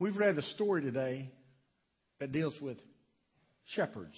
We've 0.00 0.16
read 0.16 0.38
a 0.38 0.42
story 0.42 0.82
today 0.82 1.28
that 2.20 2.30
deals 2.30 2.54
with 2.60 2.76
shepherds. 3.74 4.14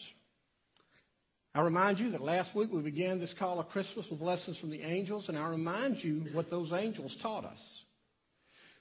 I 1.54 1.62
remind 1.62 1.98
you 1.98 2.10
that 2.10 2.20
last 2.20 2.54
week 2.54 2.68
we 2.70 2.82
began 2.82 3.18
this 3.18 3.34
call 3.38 3.58
of 3.58 3.70
Christmas 3.70 4.04
with 4.10 4.20
lessons 4.20 4.58
from 4.58 4.68
the 4.68 4.82
angels, 4.82 5.28
and 5.28 5.38
I 5.38 5.48
remind 5.48 6.04
you 6.04 6.26
what 6.34 6.50
those 6.50 6.70
angels 6.70 7.16
taught 7.22 7.46
us. 7.46 7.60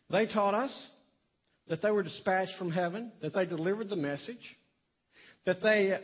They 0.09 0.25
taught 0.25 0.53
us 0.53 0.75
that 1.69 1.81
they 1.81 1.89
were 1.89 2.03
dispatched 2.03 2.57
from 2.57 2.69
heaven, 2.69 3.13
that 3.21 3.33
they 3.33 3.45
delivered 3.45 3.87
the 3.87 3.95
message, 3.95 4.57
that 5.45 5.61
they 5.63 5.97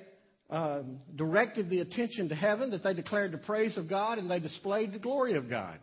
uh, 0.50 0.84
directed 1.14 1.70
the 1.70 1.82
attention 1.82 2.30
to 2.30 2.36
heaven, 2.36 2.72
that 2.72 2.84
they 2.84 2.94
declared 2.94 3.34
the 3.34 3.38
praise 3.40 3.78
of 3.78 3.90
God, 3.90 4.18
and 4.18 4.32
they 4.32 4.40
displayed 4.40 4.94
the 4.94 5.00
glory 5.00 5.36
of 5.36 5.50
God. 5.50 5.78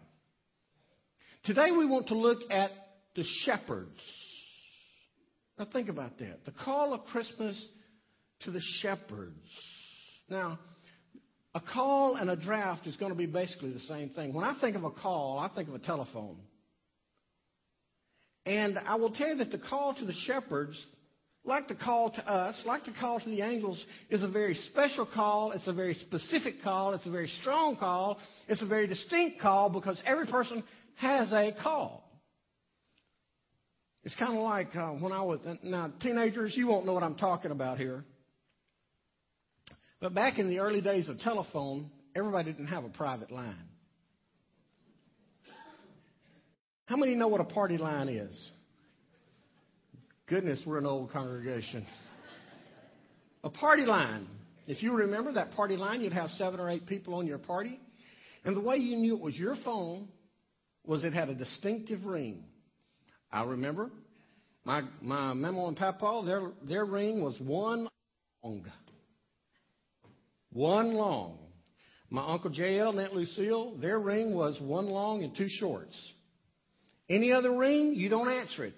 Today 1.44 1.70
we 1.70 1.84
want 1.84 2.08
to 2.08 2.16
look 2.16 2.50
at 2.50 2.70
the 3.14 3.24
shepherds. 3.44 4.00
Now 5.62 5.68
think 5.72 5.88
about 5.88 6.18
that. 6.18 6.44
The 6.44 6.50
call 6.50 6.92
of 6.92 7.04
Christmas 7.04 7.68
to 8.40 8.50
the 8.50 8.60
shepherds. 8.80 9.36
Now, 10.28 10.58
a 11.54 11.60
call 11.60 12.16
and 12.16 12.28
a 12.28 12.34
draft 12.34 12.88
is 12.88 12.96
going 12.96 13.12
to 13.12 13.16
be 13.16 13.26
basically 13.26 13.72
the 13.72 13.78
same 13.78 14.08
thing. 14.08 14.34
When 14.34 14.44
I 14.44 14.58
think 14.60 14.74
of 14.74 14.82
a 14.82 14.90
call, 14.90 15.38
I 15.38 15.54
think 15.54 15.68
of 15.68 15.76
a 15.76 15.78
telephone. 15.78 16.38
And 18.44 18.76
I 18.76 18.96
will 18.96 19.12
tell 19.12 19.28
you 19.28 19.36
that 19.36 19.52
the 19.52 19.58
call 19.58 19.94
to 19.94 20.04
the 20.04 20.14
shepherds, 20.26 20.84
like 21.44 21.68
the 21.68 21.76
call 21.76 22.10
to 22.10 22.28
us, 22.28 22.60
like 22.66 22.84
the 22.84 22.94
call 22.98 23.20
to 23.20 23.30
the 23.30 23.42
angels, 23.42 23.80
is 24.10 24.24
a 24.24 24.28
very 24.28 24.56
special 24.72 25.06
call. 25.06 25.52
It's 25.52 25.68
a 25.68 25.72
very 25.72 25.94
specific 25.94 26.54
call. 26.64 26.92
It's 26.94 27.06
a 27.06 27.10
very 27.10 27.28
strong 27.40 27.76
call. 27.76 28.18
It's 28.48 28.62
a 28.64 28.66
very 28.66 28.88
distinct 28.88 29.40
call 29.40 29.70
because 29.70 30.02
every 30.04 30.26
person 30.26 30.64
has 30.96 31.32
a 31.32 31.52
call. 31.62 32.11
It's 34.04 34.16
kind 34.16 34.36
of 34.36 34.42
like 34.42 34.74
uh, 34.74 34.90
when 34.90 35.12
I 35.12 35.22
was, 35.22 35.38
now, 35.62 35.92
teenagers, 36.00 36.54
you 36.56 36.66
won't 36.66 36.86
know 36.86 36.92
what 36.92 37.04
I'm 37.04 37.14
talking 37.14 37.52
about 37.52 37.78
here. 37.78 38.04
But 40.00 40.14
back 40.14 40.38
in 40.38 40.48
the 40.48 40.58
early 40.58 40.80
days 40.80 41.08
of 41.08 41.20
telephone, 41.20 41.88
everybody 42.16 42.52
didn't 42.52 42.66
have 42.66 42.82
a 42.82 42.88
private 42.88 43.30
line. 43.30 43.68
How 46.86 46.96
many 46.96 47.14
know 47.14 47.28
what 47.28 47.40
a 47.40 47.44
party 47.44 47.78
line 47.78 48.08
is? 48.08 48.50
Goodness, 50.26 50.60
we're 50.66 50.78
an 50.78 50.86
old 50.86 51.12
congregation. 51.12 51.86
A 53.44 53.50
party 53.50 53.84
line. 53.84 54.26
If 54.66 54.82
you 54.82 54.92
remember 54.92 55.32
that 55.32 55.52
party 55.52 55.76
line, 55.76 56.00
you'd 56.00 56.12
have 56.12 56.30
seven 56.30 56.58
or 56.58 56.68
eight 56.68 56.86
people 56.86 57.14
on 57.14 57.26
your 57.26 57.38
party. 57.38 57.78
And 58.44 58.56
the 58.56 58.60
way 58.60 58.76
you 58.76 58.96
knew 58.96 59.14
it 59.14 59.20
was 59.20 59.36
your 59.36 59.56
phone 59.64 60.08
was 60.84 61.04
it 61.04 61.12
had 61.12 61.28
a 61.28 61.34
distinctive 61.34 62.04
ring. 62.04 62.42
I 63.32 63.44
remember 63.44 63.90
my, 64.64 64.82
my 65.00 65.32
mama 65.32 65.66
and 65.66 65.76
papa, 65.76 66.22
their, 66.24 66.50
their 66.68 66.84
ring 66.84 67.22
was 67.22 67.38
one 67.40 67.88
long. 68.42 68.64
One 70.52 70.92
long. 70.92 71.38
My 72.10 72.26
Uncle 72.26 72.50
JL 72.50 72.90
and 72.90 73.00
Aunt 73.00 73.14
Lucille, 73.14 73.78
their 73.80 73.98
ring 73.98 74.34
was 74.34 74.60
one 74.60 74.86
long 74.86 75.24
and 75.24 75.34
two 75.34 75.48
shorts. 75.48 75.96
Any 77.08 77.32
other 77.32 77.56
ring, 77.56 77.94
you 77.94 78.08
don't 78.08 78.28
answer 78.28 78.66
it. 78.66 78.74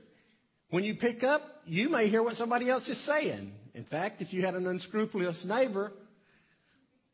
When 0.70 0.84
you 0.84 0.94
pick 0.94 1.22
up, 1.22 1.40
you 1.66 1.88
may 1.88 2.08
hear 2.08 2.22
what 2.22 2.36
somebody 2.36 2.70
else 2.70 2.88
is 2.88 3.04
saying. 3.06 3.52
In 3.74 3.84
fact, 3.84 4.22
if 4.22 4.32
you 4.32 4.44
had 4.44 4.54
an 4.54 4.66
unscrupulous 4.66 5.44
neighbor, 5.44 5.92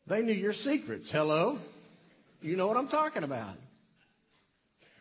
they 0.07 0.21
knew 0.21 0.35
your 0.35 0.53
secrets. 0.53 1.11
Hello? 1.11 1.59
You 2.43 2.57
know 2.57 2.67
what 2.67 2.77
I'm 2.77 2.89
talking 2.89 3.23
about. 3.23 3.57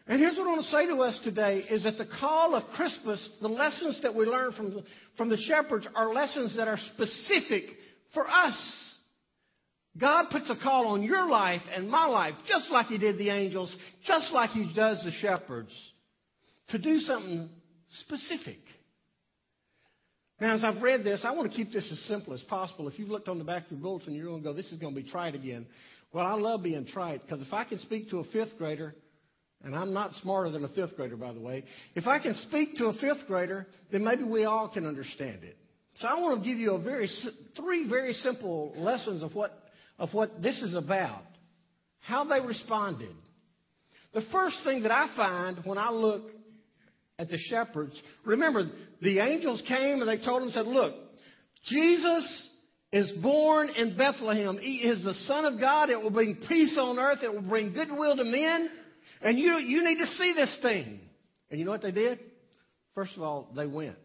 And 0.09 0.19
here's 0.19 0.37
what 0.37 0.47
I 0.47 0.49
want 0.49 0.63
to 0.63 0.69
say 0.69 0.87
to 0.87 1.03
us 1.03 1.19
today 1.23 1.59
is 1.69 1.83
that 1.83 1.99
the 1.99 2.07
call 2.19 2.55
of 2.55 2.63
Christmas, 2.75 3.29
the 3.41 3.47
lessons 3.47 4.01
that 4.01 4.15
we 4.15 4.25
learn 4.25 4.53
from 4.53 4.73
the, 4.73 4.83
from 5.15 5.29
the 5.29 5.37
shepherds 5.37 5.87
are 5.95 6.11
lessons 6.11 6.57
that 6.57 6.67
are 6.67 6.79
specific 6.95 7.65
for 8.15 8.27
us. 8.27 8.57
God 9.99 10.31
puts 10.31 10.49
a 10.49 10.55
call 10.55 10.87
on 10.87 11.03
your 11.03 11.29
life 11.29 11.61
and 11.75 11.87
my 11.87 12.07
life, 12.07 12.33
just 12.47 12.71
like 12.71 12.87
He 12.87 12.97
did 12.97 13.19
the 13.19 13.29
angels, 13.29 13.75
just 14.03 14.33
like 14.33 14.49
He 14.49 14.71
does 14.75 15.03
the 15.03 15.11
shepherds, 15.11 15.71
to 16.69 16.79
do 16.79 17.01
something 17.01 17.47
specific. 17.99 18.57
Now, 20.41 20.55
as 20.55 20.63
I've 20.63 20.81
read 20.81 21.03
this, 21.03 21.21
I 21.23 21.35
want 21.35 21.51
to 21.51 21.55
keep 21.55 21.71
this 21.71 21.87
as 21.91 21.99
simple 22.07 22.33
as 22.33 22.41
possible. 22.41 22.87
If 22.87 22.97
you've 22.97 23.09
looked 23.09 23.27
on 23.27 23.37
the 23.37 23.43
back 23.43 23.65
of 23.65 23.73
your 23.73 23.81
bulletin, 23.81 24.15
you're 24.15 24.25
going 24.25 24.41
to 24.41 24.43
go, 24.43 24.53
this 24.53 24.71
is 24.71 24.79
going 24.79 24.95
to 24.95 25.01
be 25.03 25.07
tried 25.07 25.35
again. 25.35 25.67
Well, 26.11 26.25
I 26.25 26.33
love 26.33 26.63
being 26.63 26.87
tried 26.87 27.21
because 27.21 27.45
if 27.45 27.53
I 27.53 27.63
can 27.63 27.77
speak 27.77 28.09
to 28.09 28.19
a 28.19 28.23
fifth 28.23 28.57
grader, 28.57 28.95
and 29.63 29.75
I'm 29.75 29.93
not 29.93 30.13
smarter 30.13 30.49
than 30.49 30.63
a 30.63 30.69
fifth 30.69 30.95
grader, 30.95 31.17
by 31.17 31.33
the 31.33 31.39
way, 31.39 31.65
if 31.95 32.07
I 32.07 32.19
can 32.19 32.33
speak 32.33 32.75
to 32.75 32.85
a 32.85 32.93
fifth 32.93 33.27
grader, 33.27 33.67
then 33.91 34.03
maybe 34.03 34.23
we 34.23 34.45
all 34.45 34.69
can 34.69 34.85
understand 34.85 35.43
it. 35.43 35.57
So 35.95 36.07
I 36.07 36.19
want 36.19 36.41
to 36.41 36.49
give 36.49 36.57
you 36.57 36.75
a 36.75 36.81
very, 36.81 37.09
three 37.57 37.89
very 37.89 38.13
simple 38.13 38.73
lessons 38.77 39.21
of 39.21 39.35
what 39.35 39.51
of 39.99 40.13
what 40.13 40.41
this 40.41 40.61
is 40.61 40.75
about, 40.75 41.23
how 41.99 42.23
they 42.23 42.39
responded. 42.39 43.13
The 44.13 44.23
first 44.31 44.57
thing 44.63 44.83
that 44.83 44.91
I 44.91 45.13
find 45.15 45.59
when 45.65 45.77
I 45.77 45.91
look 45.91 46.23
at 47.19 47.27
the 47.29 47.37
shepherds, 47.37 48.01
remember, 48.25 48.71
the 49.01 49.19
angels 49.19 49.61
came 49.67 50.01
and 50.01 50.07
they 50.07 50.23
told 50.23 50.41
them, 50.41 50.51
said, 50.51 50.65
Look, 50.65 50.93
Jesus 51.65 52.49
is 52.91 53.11
born 53.21 53.69
in 53.69 53.97
Bethlehem. 53.97 54.57
He 54.57 54.77
is 54.77 55.03
the 55.03 55.13
Son 55.13 55.45
of 55.45 55.59
God. 55.59 55.89
It 55.89 56.01
will 56.01 56.09
bring 56.09 56.37
peace 56.47 56.77
on 56.79 56.97
earth. 56.97 57.19
It 57.21 57.31
will 57.31 57.41
bring 57.41 57.73
goodwill 57.73 58.15
to 58.15 58.23
men. 58.23 58.69
And 59.21 59.37
you, 59.37 59.57
you 59.57 59.83
need 59.83 59.97
to 59.99 60.07
see 60.07 60.33
this 60.35 60.57
thing. 60.61 60.99
And 61.49 61.59
you 61.59 61.65
know 61.65 61.71
what 61.71 61.81
they 61.81 61.91
did? 61.91 62.19
First 62.95 63.15
of 63.15 63.23
all, 63.23 63.49
they 63.55 63.67
went. 63.67 63.97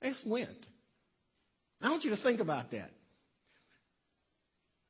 They 0.00 0.10
just 0.10 0.26
went. 0.26 0.48
I 1.80 1.90
want 1.90 2.04
you 2.04 2.10
to 2.10 2.22
think 2.22 2.40
about 2.40 2.70
that. 2.72 2.90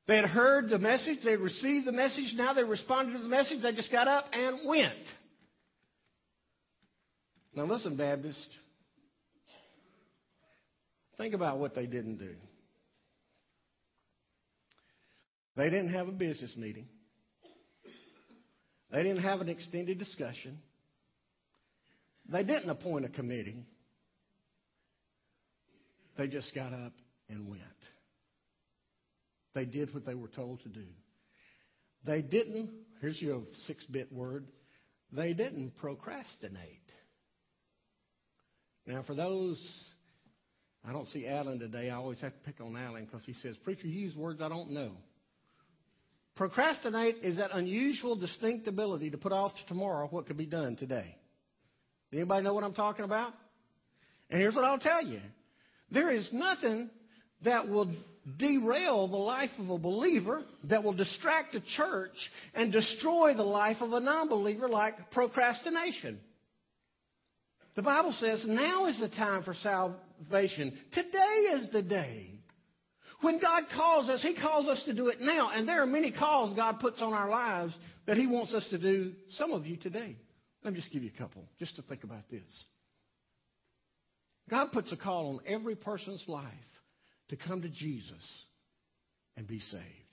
They 0.06 0.16
had 0.16 0.26
heard 0.26 0.68
the 0.68 0.78
message, 0.78 1.18
they 1.24 1.32
had 1.32 1.40
received 1.40 1.86
the 1.86 1.92
message, 1.92 2.34
now 2.36 2.52
they 2.52 2.62
responded 2.62 3.14
to 3.14 3.20
the 3.20 3.28
message, 3.28 3.62
they 3.62 3.72
just 3.72 3.90
got 3.90 4.06
up 4.06 4.26
and 4.32 4.68
went. 4.68 4.92
Now, 7.54 7.64
listen, 7.64 7.96
Baptist. 7.96 8.48
Think 11.16 11.34
about 11.34 11.58
what 11.58 11.74
they 11.74 11.86
didn't 11.86 12.18
do. 12.18 12.34
They 15.56 15.70
didn't 15.70 15.92
have 15.92 16.08
a 16.08 16.12
business 16.12 16.54
meeting. 16.56 16.86
They 18.94 19.02
didn't 19.02 19.24
have 19.24 19.40
an 19.40 19.48
extended 19.48 19.98
discussion. 19.98 20.60
They 22.28 22.44
didn't 22.44 22.70
appoint 22.70 23.04
a 23.04 23.08
committee. 23.08 23.64
They 26.16 26.28
just 26.28 26.54
got 26.54 26.72
up 26.72 26.92
and 27.28 27.48
went. 27.48 27.62
They 29.52 29.64
did 29.64 29.92
what 29.92 30.06
they 30.06 30.14
were 30.14 30.28
told 30.28 30.62
to 30.62 30.68
do. 30.68 30.86
They 32.06 32.22
didn't, 32.22 32.70
here's 33.00 33.20
your 33.20 33.42
six 33.66 33.84
bit 33.86 34.12
word, 34.12 34.46
they 35.10 35.32
didn't 35.32 35.72
procrastinate. 35.80 36.60
Now, 38.86 39.02
for 39.02 39.16
those, 39.16 39.60
I 40.86 40.92
don't 40.92 41.08
see 41.08 41.26
Alan 41.26 41.58
today. 41.58 41.90
I 41.90 41.96
always 41.96 42.20
have 42.20 42.32
to 42.32 42.40
pick 42.40 42.60
on 42.60 42.76
Alan 42.76 43.06
because 43.06 43.24
he 43.24 43.32
says, 43.32 43.56
Preacher, 43.64 43.88
you 43.88 44.02
use 44.06 44.14
words 44.14 44.40
I 44.40 44.48
don't 44.48 44.70
know. 44.70 44.92
Procrastinate 46.36 47.16
is 47.22 47.36
that 47.36 47.50
unusual, 47.52 48.16
distinct 48.16 48.66
ability 48.66 49.10
to 49.10 49.18
put 49.18 49.32
off 49.32 49.54
to 49.54 49.66
tomorrow 49.66 50.08
what 50.08 50.26
could 50.26 50.36
be 50.36 50.46
done 50.46 50.76
today. 50.76 51.16
Anybody 52.12 52.44
know 52.44 52.54
what 52.54 52.64
I'm 52.64 52.74
talking 52.74 53.04
about? 53.04 53.32
And 54.30 54.40
here's 54.40 54.54
what 54.54 54.64
I'll 54.64 54.78
tell 54.78 55.04
you. 55.04 55.20
There 55.90 56.10
is 56.10 56.28
nothing 56.32 56.90
that 57.44 57.68
will 57.68 57.94
derail 58.38 59.06
the 59.06 59.16
life 59.16 59.50
of 59.58 59.70
a 59.70 59.78
believer, 59.78 60.42
that 60.64 60.82
will 60.82 60.92
distract 60.92 61.54
a 61.54 61.60
church 61.76 62.16
and 62.54 62.72
destroy 62.72 63.34
the 63.34 63.42
life 63.42 63.76
of 63.80 63.92
a 63.92 64.00
non 64.00 64.28
believer 64.28 64.68
like 64.68 65.10
procrastination. 65.12 66.18
The 67.76 67.82
Bible 67.82 68.12
says 68.12 68.44
now 68.46 68.86
is 68.86 68.98
the 68.98 69.08
time 69.08 69.42
for 69.42 69.54
salvation. 69.54 70.78
Today 70.92 71.56
is 71.56 71.70
the 71.72 71.82
day. 71.82 72.33
When 73.20 73.40
God 73.40 73.64
calls 73.74 74.08
us, 74.08 74.22
He 74.22 74.34
calls 74.34 74.68
us 74.68 74.82
to 74.84 74.94
do 74.94 75.08
it 75.08 75.20
now. 75.20 75.50
And 75.50 75.68
there 75.68 75.82
are 75.82 75.86
many 75.86 76.12
calls 76.12 76.56
God 76.56 76.80
puts 76.80 77.00
on 77.00 77.12
our 77.12 77.30
lives 77.30 77.74
that 78.06 78.16
He 78.16 78.26
wants 78.26 78.52
us 78.52 78.66
to 78.70 78.78
do, 78.78 79.12
some 79.30 79.52
of 79.52 79.66
you 79.66 79.76
today. 79.76 80.16
Let 80.62 80.72
me 80.72 80.80
just 80.80 80.92
give 80.92 81.02
you 81.02 81.10
a 81.14 81.18
couple, 81.18 81.44
just 81.58 81.76
to 81.76 81.82
think 81.82 82.04
about 82.04 82.28
this. 82.30 82.42
God 84.50 84.72
puts 84.72 84.92
a 84.92 84.96
call 84.96 85.28
on 85.28 85.40
every 85.46 85.74
person's 85.74 86.22
life 86.26 86.52
to 87.30 87.36
come 87.36 87.62
to 87.62 87.68
Jesus 87.68 88.44
and 89.36 89.46
be 89.46 89.58
saved. 89.58 90.03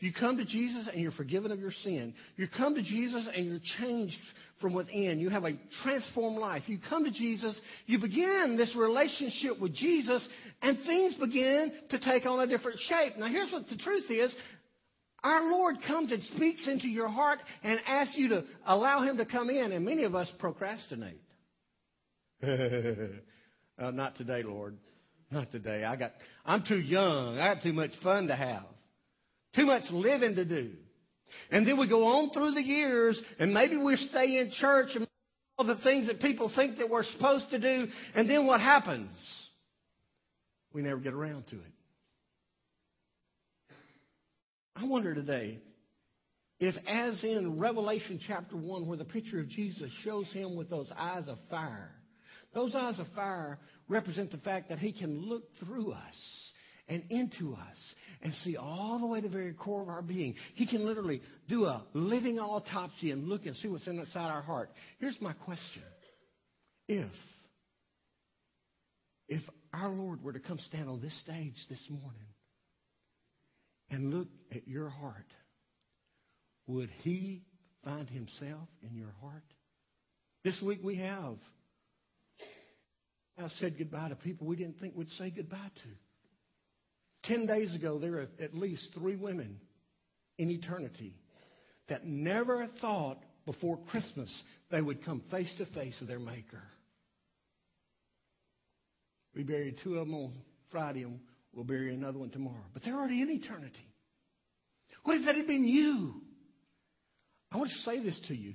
You 0.00 0.12
come 0.12 0.36
to 0.36 0.44
Jesus 0.44 0.88
and 0.92 1.00
you're 1.00 1.12
forgiven 1.12 1.50
of 1.52 1.58
your 1.58 1.72
sin. 1.72 2.14
You 2.36 2.46
come 2.54 2.74
to 2.74 2.82
Jesus 2.82 3.28
and 3.34 3.46
you're 3.46 3.60
changed 3.80 4.16
from 4.60 4.74
within. 4.74 5.18
You 5.18 5.30
have 5.30 5.44
a 5.44 5.52
transformed 5.82 6.38
life. 6.38 6.64
You 6.66 6.78
come 6.88 7.04
to 7.04 7.10
Jesus, 7.10 7.58
you 7.86 7.98
begin 7.98 8.56
this 8.56 8.74
relationship 8.76 9.60
with 9.60 9.74
Jesus, 9.74 10.26
and 10.62 10.78
things 10.86 11.14
begin 11.14 11.72
to 11.90 11.98
take 11.98 12.26
on 12.26 12.40
a 12.40 12.46
different 12.46 12.78
shape. 12.80 13.14
Now, 13.18 13.28
here's 13.28 13.52
what 13.52 13.68
the 13.68 13.76
truth 13.76 14.10
is 14.10 14.34
our 15.22 15.50
Lord 15.50 15.76
comes 15.86 16.12
and 16.12 16.22
speaks 16.34 16.68
into 16.68 16.88
your 16.88 17.08
heart 17.08 17.38
and 17.62 17.80
asks 17.86 18.16
you 18.16 18.28
to 18.28 18.44
allow 18.66 19.02
Him 19.02 19.16
to 19.16 19.26
come 19.26 19.50
in, 19.50 19.72
and 19.72 19.84
many 19.84 20.04
of 20.04 20.14
us 20.14 20.30
procrastinate. 20.38 21.20
Uh, 23.78 23.90
not 23.90 24.16
today, 24.16 24.42
Lord. 24.42 24.78
Not 25.30 25.52
today. 25.52 25.84
I 25.84 25.96
got, 25.96 26.12
I'm 26.46 26.64
too 26.66 26.80
young. 26.80 27.38
I 27.38 27.52
got 27.52 27.62
too 27.62 27.74
much 27.74 27.90
fun 28.02 28.28
to 28.28 28.34
have. 28.34 28.64
Too 29.56 29.66
much 29.66 29.84
living 29.90 30.36
to 30.36 30.44
do. 30.44 30.70
And 31.50 31.66
then 31.66 31.78
we 31.78 31.88
go 31.88 32.04
on 32.04 32.30
through 32.30 32.52
the 32.52 32.62
years, 32.62 33.20
and 33.38 33.52
maybe 33.52 33.76
we 33.76 33.96
stay 33.96 34.38
in 34.38 34.50
church 34.52 34.90
and 34.94 35.06
all 35.58 35.66
the 35.66 35.78
things 35.78 36.08
that 36.08 36.20
people 36.20 36.52
think 36.54 36.78
that 36.78 36.90
we're 36.90 37.02
supposed 37.02 37.50
to 37.50 37.58
do, 37.58 37.88
and 38.14 38.28
then 38.28 38.46
what 38.46 38.60
happens? 38.60 39.10
We 40.72 40.82
never 40.82 41.00
get 41.00 41.14
around 41.14 41.46
to 41.48 41.56
it. 41.56 41.72
I 44.76 44.84
wonder 44.84 45.14
today 45.14 45.58
if, 46.60 46.74
as 46.86 47.24
in 47.24 47.58
Revelation 47.58 48.20
chapter 48.26 48.56
1, 48.56 48.86
where 48.86 48.98
the 48.98 49.04
picture 49.06 49.40
of 49.40 49.48
Jesus 49.48 49.90
shows 50.04 50.30
him 50.32 50.54
with 50.54 50.68
those 50.68 50.92
eyes 50.94 51.28
of 51.28 51.38
fire, 51.48 51.92
those 52.52 52.74
eyes 52.74 52.98
of 52.98 53.06
fire 53.14 53.58
represent 53.88 54.30
the 54.30 54.38
fact 54.38 54.68
that 54.68 54.78
he 54.78 54.92
can 54.92 55.18
look 55.18 55.44
through 55.58 55.92
us 55.92 56.50
and 56.88 57.02
into 57.10 57.54
us 57.54 57.94
and 58.22 58.32
see 58.32 58.56
all 58.56 58.98
the 58.98 59.06
way 59.06 59.20
to 59.20 59.28
the 59.28 59.32
very 59.32 59.52
core 59.52 59.82
of 59.82 59.88
our 59.88 60.02
being. 60.02 60.34
He 60.54 60.66
can 60.66 60.84
literally 60.84 61.22
do 61.48 61.64
a 61.64 61.84
living 61.92 62.38
autopsy 62.38 63.10
and 63.10 63.28
look 63.28 63.46
and 63.46 63.56
see 63.56 63.68
what's 63.68 63.86
inside 63.86 64.30
our 64.30 64.42
heart. 64.42 64.70
Here's 64.98 65.20
my 65.20 65.32
question. 65.32 65.82
If, 66.88 67.10
if 69.28 69.42
our 69.72 69.90
Lord 69.90 70.22
were 70.22 70.32
to 70.32 70.40
come 70.40 70.58
stand 70.66 70.88
on 70.88 71.00
this 71.00 71.18
stage 71.20 71.56
this 71.68 71.84
morning 71.90 72.28
and 73.90 74.14
look 74.14 74.28
at 74.54 74.66
your 74.66 74.88
heart, 74.88 75.26
would 76.66 76.90
he 77.02 77.44
find 77.84 78.08
himself 78.08 78.68
in 78.82 78.96
your 78.96 79.14
heart? 79.20 79.44
This 80.44 80.60
week 80.64 80.80
we 80.82 80.96
have. 80.96 81.36
I 83.38 83.48
said 83.58 83.76
goodbye 83.76 84.08
to 84.08 84.16
people 84.16 84.46
we 84.46 84.56
didn't 84.56 84.80
think 84.80 84.94
we'd 84.96 85.08
say 85.10 85.30
goodbye 85.30 85.58
to. 85.74 86.05
Ten 87.26 87.46
days 87.46 87.74
ago, 87.74 87.98
there 87.98 88.12
were 88.12 88.28
at 88.40 88.54
least 88.54 88.90
three 88.94 89.16
women 89.16 89.58
in 90.38 90.50
eternity 90.50 91.14
that 91.88 92.06
never 92.06 92.66
thought 92.80 93.18
before 93.44 93.78
Christmas 93.90 94.42
they 94.70 94.80
would 94.80 95.04
come 95.04 95.22
face 95.30 95.52
to 95.58 95.66
face 95.66 95.96
with 95.98 96.08
their 96.08 96.18
Maker. 96.18 96.62
We 99.34 99.42
buried 99.42 99.78
two 99.82 99.98
of 99.98 100.06
them 100.06 100.14
on 100.14 100.32
Friday, 100.70 101.02
and 101.02 101.20
we'll 101.52 101.64
bury 101.64 101.94
another 101.94 102.18
one 102.18 102.30
tomorrow. 102.30 102.64
But 102.72 102.82
they're 102.84 102.94
already 102.94 103.22
in 103.22 103.30
eternity. 103.30 103.86
What 105.04 105.18
if 105.18 105.26
that 105.26 105.36
had 105.36 105.46
been 105.46 105.66
you? 105.66 106.14
I 107.52 107.58
want 107.58 107.70
to 107.70 107.90
say 107.90 108.02
this 108.02 108.20
to 108.28 108.34
you. 108.34 108.54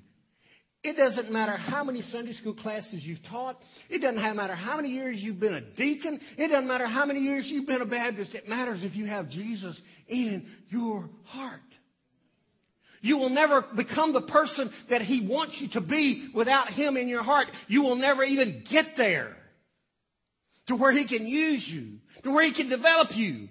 It 0.84 0.98
doesn't 0.98 1.30
matter 1.32 1.56
how 1.56 1.84
many 1.84 2.02
Sunday 2.02 2.34
school 2.34 2.56
classes 2.56 3.04
you've 3.04 3.24
taught. 3.30 3.56
It 3.88 4.00
doesn't 4.00 4.36
matter 4.36 4.56
how 4.56 4.78
many 4.78 4.90
years 4.90 5.18
you've 5.20 5.40
been 5.40 5.54
a 5.54 5.62
deacon. 5.62 6.20
It 6.38 6.48
doesn't 6.48 6.68
matter 6.68 6.88
how 6.88 7.06
many 7.06 7.20
years 7.20 7.46
you've 7.48 7.68
been 7.68 7.82
a 7.82 7.86
Baptist. 7.86 8.34
It 8.34 8.50
matters 8.50 8.84
if 8.84 8.96
you 8.96 9.06
have 9.06 9.30
Jesus 9.30 9.80
in 10.08 10.48
your 10.70 11.08
heart. 11.26 11.60
You 13.02 13.18
will 13.18 13.30
never 13.30 13.64
become 13.76 14.14
the 14.14 14.22
person 14.22 14.72
that 14.90 15.02
He 15.02 15.28
wants 15.28 15.58
you 15.60 15.70
to 15.80 15.82
be 15.82 16.32
without 16.34 16.70
Him 16.70 16.98
in 16.98 17.08
your 17.08 17.24
heart. 17.24 17.48
You 17.68 17.84
will 17.84 17.96
never 17.96 18.24
even 18.24 18.64
get 18.70 18.86
there 18.98 19.36
to 20.68 20.76
where 20.76 20.92
He 20.92 21.08
can 21.08 21.28
use 21.28 21.68
you, 21.68 21.98
to 22.24 22.32
where 22.32 22.46
He 22.46 22.54
can 22.56 22.70
develop 22.70 23.10
you, 23.14 23.50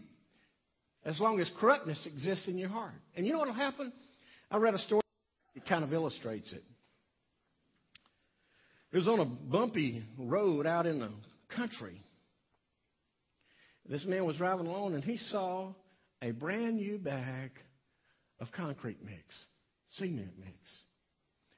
as 1.05 1.19
long 1.21 1.41
as 1.41 1.50
corruptness 1.61 2.06
exists 2.06 2.49
in 2.49 2.59
your 2.59 2.69
heart. 2.69 2.94
And 3.17 3.25
you 3.25 3.33
know 3.33 3.38
what 3.38 3.49
will 3.49 3.55
happen? 3.55 3.93
I 4.50 4.56
read 4.56 4.75
a 4.75 4.79
story 4.79 5.03
that 5.55 5.67
kind 5.67 5.85
of 5.85 5.93
illustrates 5.93 6.53
it. 6.53 6.65
It 8.93 8.97
was 8.97 9.09
on 9.09 9.21
a 9.21 9.25
bumpy 9.25 10.03
road 10.19 10.67
out 10.67 10.87
in 10.87 10.99
the 10.99 11.11
country. 11.55 12.03
This 13.89 14.05
man 14.05 14.25
was 14.25 14.37
driving 14.37 14.67
along 14.67 14.95
and 14.95 15.05
he 15.05 15.17
saw 15.17 15.73
a 16.23 16.33
brand 16.33 16.77
new 16.77 16.99
bag 16.99 17.53
of 18.41 18.49
concrete 18.53 18.99
mix, 19.05 19.23
cement 19.97 20.33
mix. 20.39 20.55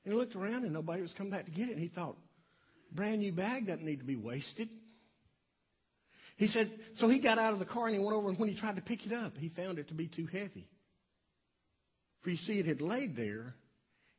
And 0.04 0.12
he 0.12 0.18
looked 0.18 0.36
around 0.36 0.64
and 0.64 0.72
nobody 0.72 1.02
was 1.02 1.12
coming 1.16 1.32
back 1.32 1.46
to 1.46 1.50
get 1.50 1.68
it. 1.68 1.72
And 1.72 1.80
he 1.80 1.88
thought, 1.88 2.16
brand 2.90 3.20
new 3.20 3.32
bag 3.32 3.66
doesn't 3.66 3.84
need 3.84 4.00
to 4.00 4.04
be 4.04 4.16
wasted. 4.16 4.68
He 6.36 6.48
said, 6.48 6.70
so 6.96 7.08
he 7.08 7.20
got 7.20 7.38
out 7.38 7.52
of 7.52 7.58
the 7.58 7.66
car 7.66 7.86
and 7.86 7.96
he 7.96 8.02
went 8.02 8.16
over 8.16 8.28
and 8.28 8.38
when 8.38 8.48
he 8.48 8.58
tried 8.58 8.76
to 8.76 8.82
pick 8.82 9.06
it 9.06 9.12
up, 9.12 9.36
he 9.36 9.48
found 9.50 9.78
it 9.78 9.88
to 9.88 9.94
be 9.94 10.08
too 10.08 10.26
heavy. 10.26 10.68
For 12.22 12.30
you 12.30 12.36
see, 12.36 12.58
it 12.58 12.66
had 12.66 12.80
laid 12.80 13.16
there 13.16 13.54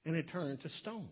and 0.06 0.16
it 0.16 0.30
turned 0.32 0.62
to 0.62 0.70
stone. 0.70 1.10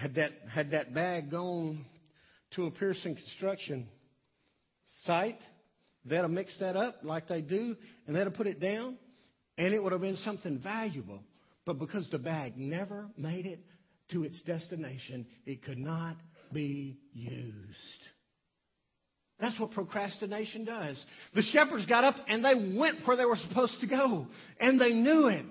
Had 0.00 0.14
that, 0.14 0.30
had 0.50 0.70
that 0.70 0.94
bag 0.94 1.30
gone 1.30 1.84
to 2.54 2.64
a 2.64 2.70
Pearson 2.70 3.14
construction 3.14 3.86
site, 5.04 5.38
they'd 6.06 6.16
have 6.16 6.30
mixed 6.30 6.58
that 6.60 6.74
up 6.74 7.00
like 7.02 7.28
they 7.28 7.42
do, 7.42 7.76
and 8.06 8.16
they'd 8.16 8.20
have 8.20 8.32
put 8.32 8.46
it 8.46 8.60
down, 8.60 8.96
and 9.58 9.74
it 9.74 9.82
would 9.82 9.92
have 9.92 10.00
been 10.00 10.16
something 10.16 10.58
valuable. 10.58 11.20
But 11.66 11.78
because 11.78 12.08
the 12.10 12.18
bag 12.18 12.56
never 12.56 13.08
made 13.18 13.44
it 13.44 13.60
to 14.12 14.24
its 14.24 14.40
destination, 14.42 15.26
it 15.44 15.62
could 15.62 15.76
not 15.76 16.16
be 16.50 16.98
used. 17.12 17.76
That's 19.38 19.60
what 19.60 19.72
procrastination 19.72 20.64
does. 20.64 21.02
The 21.34 21.42
shepherds 21.42 21.84
got 21.84 22.04
up 22.04 22.16
and 22.26 22.42
they 22.42 22.76
went 22.78 23.06
where 23.06 23.18
they 23.18 23.26
were 23.26 23.38
supposed 23.48 23.78
to 23.82 23.86
go, 23.86 24.26
and 24.58 24.80
they 24.80 24.94
knew 24.94 25.26
it. 25.26 25.44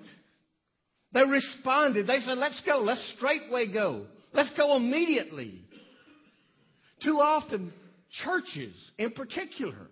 They 1.12 1.24
responded. 1.24 2.08
They 2.08 2.18
said, 2.18 2.38
Let's 2.38 2.60
go. 2.66 2.78
Let's 2.78 3.12
straightway 3.16 3.72
go. 3.72 4.06
Let's 4.32 4.50
go 4.56 4.76
immediately. 4.76 5.64
Too 7.02 7.18
often, 7.20 7.72
churches 8.24 8.74
in 8.98 9.12
particular 9.12 9.88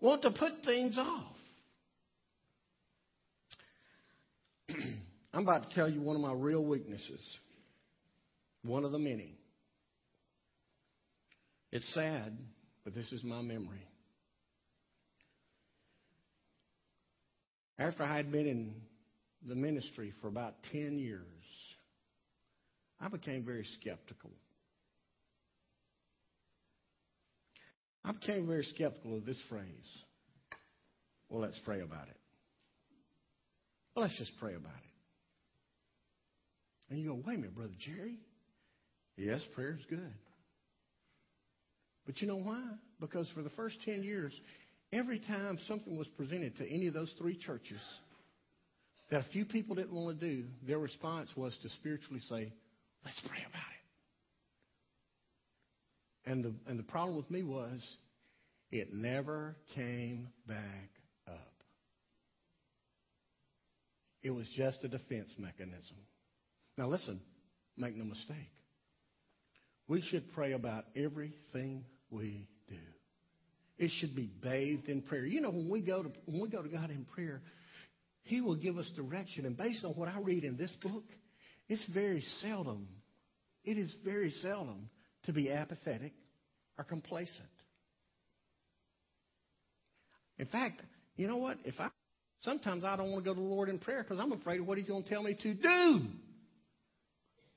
want 0.00 0.22
to 0.22 0.30
put 0.30 0.52
things 0.64 0.98
off. 0.98 1.36
I'm 5.32 5.42
about 5.42 5.68
to 5.68 5.74
tell 5.74 5.88
you 5.88 6.00
one 6.00 6.16
of 6.16 6.22
my 6.22 6.32
real 6.32 6.64
weaknesses, 6.64 7.20
one 8.62 8.84
of 8.84 8.92
the 8.92 8.98
many. 8.98 9.38
It's 11.70 11.94
sad, 11.94 12.36
but 12.84 12.94
this 12.94 13.10
is 13.12 13.24
my 13.24 13.40
memory. 13.40 13.86
After 17.78 18.02
I 18.02 18.16
had 18.16 18.30
been 18.30 18.46
in 18.46 18.74
the 19.48 19.54
ministry 19.54 20.12
for 20.20 20.28
about 20.28 20.54
10 20.70 20.98
years, 20.98 21.24
I 23.02 23.08
became 23.08 23.44
very 23.44 23.66
skeptical. 23.80 24.30
I 28.04 28.12
became 28.12 28.46
very 28.46 28.64
skeptical 28.64 29.16
of 29.16 29.26
this 29.26 29.40
phrase. 29.48 29.88
Well, 31.28 31.40
let's 31.42 31.58
pray 31.64 31.80
about 31.80 32.08
it. 32.08 32.16
Well, 33.94 34.04
let's 34.04 34.16
just 34.18 34.32
pray 34.38 34.54
about 34.54 34.70
it. 34.70 34.92
And 36.90 37.00
you 37.00 37.08
go, 37.08 37.14
wait 37.26 37.34
a 37.34 37.38
minute, 37.38 37.56
Brother 37.56 37.72
Jerry. 37.84 38.18
Yes, 39.16 39.40
prayer 39.54 39.76
is 39.78 39.84
good. 39.88 40.12
But 42.06 42.20
you 42.20 42.28
know 42.28 42.36
why? 42.36 42.62
Because 43.00 43.28
for 43.34 43.42
the 43.42 43.50
first 43.50 43.76
10 43.84 44.02
years, 44.02 44.32
every 44.92 45.18
time 45.20 45.58
something 45.66 45.96
was 45.96 46.08
presented 46.16 46.56
to 46.58 46.68
any 46.68 46.86
of 46.86 46.94
those 46.94 47.12
three 47.18 47.36
churches 47.36 47.80
that 49.10 49.20
a 49.20 49.32
few 49.32 49.44
people 49.44 49.74
didn't 49.74 49.92
want 49.92 50.18
to 50.20 50.26
do, 50.26 50.44
their 50.66 50.78
response 50.78 51.28
was 51.36 51.56
to 51.62 51.68
spiritually 51.70 52.20
say, 52.28 52.52
Let's 53.04 53.20
pray 53.28 53.40
about 53.48 53.60
it. 56.26 56.30
And 56.30 56.44
the, 56.44 56.54
and 56.66 56.78
the 56.78 56.84
problem 56.84 57.16
with 57.16 57.30
me 57.30 57.42
was 57.42 57.80
it 58.70 58.94
never 58.94 59.56
came 59.74 60.28
back 60.46 60.90
up. 61.28 61.52
It 64.22 64.30
was 64.30 64.46
just 64.56 64.84
a 64.84 64.88
defense 64.88 65.28
mechanism. 65.38 65.96
Now, 66.78 66.88
listen, 66.88 67.20
make 67.76 67.96
no 67.96 68.04
mistake. 68.04 68.36
We 69.88 70.00
should 70.00 70.32
pray 70.32 70.52
about 70.52 70.84
everything 70.96 71.84
we 72.10 72.48
do. 72.68 72.76
It 73.78 73.90
should 73.98 74.14
be 74.14 74.30
bathed 74.42 74.88
in 74.88 75.02
prayer. 75.02 75.26
You 75.26 75.40
know, 75.40 75.50
when 75.50 75.68
we 75.68 75.80
go 75.80 76.04
to, 76.04 76.10
when 76.26 76.40
we 76.40 76.48
go 76.48 76.62
to 76.62 76.68
God 76.68 76.90
in 76.90 77.04
prayer, 77.04 77.42
He 78.22 78.40
will 78.40 78.54
give 78.54 78.78
us 78.78 78.88
direction. 78.94 79.44
And 79.44 79.56
based 79.56 79.84
on 79.84 79.90
what 79.92 80.08
I 80.08 80.18
read 80.20 80.44
in 80.44 80.56
this 80.56 80.72
book, 80.80 81.04
it's 81.72 81.86
very 81.94 82.22
seldom, 82.42 82.86
it 83.64 83.78
is 83.78 83.94
very 84.04 84.30
seldom 84.42 84.90
to 85.24 85.32
be 85.32 85.50
apathetic 85.50 86.12
or 86.76 86.84
complacent. 86.84 87.48
In 90.38 90.46
fact, 90.46 90.82
you 91.16 91.26
know 91.26 91.36
what? 91.36 91.56
If 91.64 91.74
I 91.78 91.88
sometimes 92.42 92.84
I 92.84 92.96
don't 92.96 93.10
want 93.10 93.24
to 93.24 93.30
go 93.30 93.34
to 93.34 93.40
the 93.40 93.46
Lord 93.46 93.70
in 93.70 93.78
prayer 93.78 94.02
because 94.02 94.18
I'm 94.22 94.32
afraid 94.32 94.60
of 94.60 94.66
what 94.66 94.76
He's 94.76 94.88
going 94.88 95.02
to 95.02 95.08
tell 95.08 95.22
me 95.22 95.34
to 95.42 95.54
do. 95.54 96.00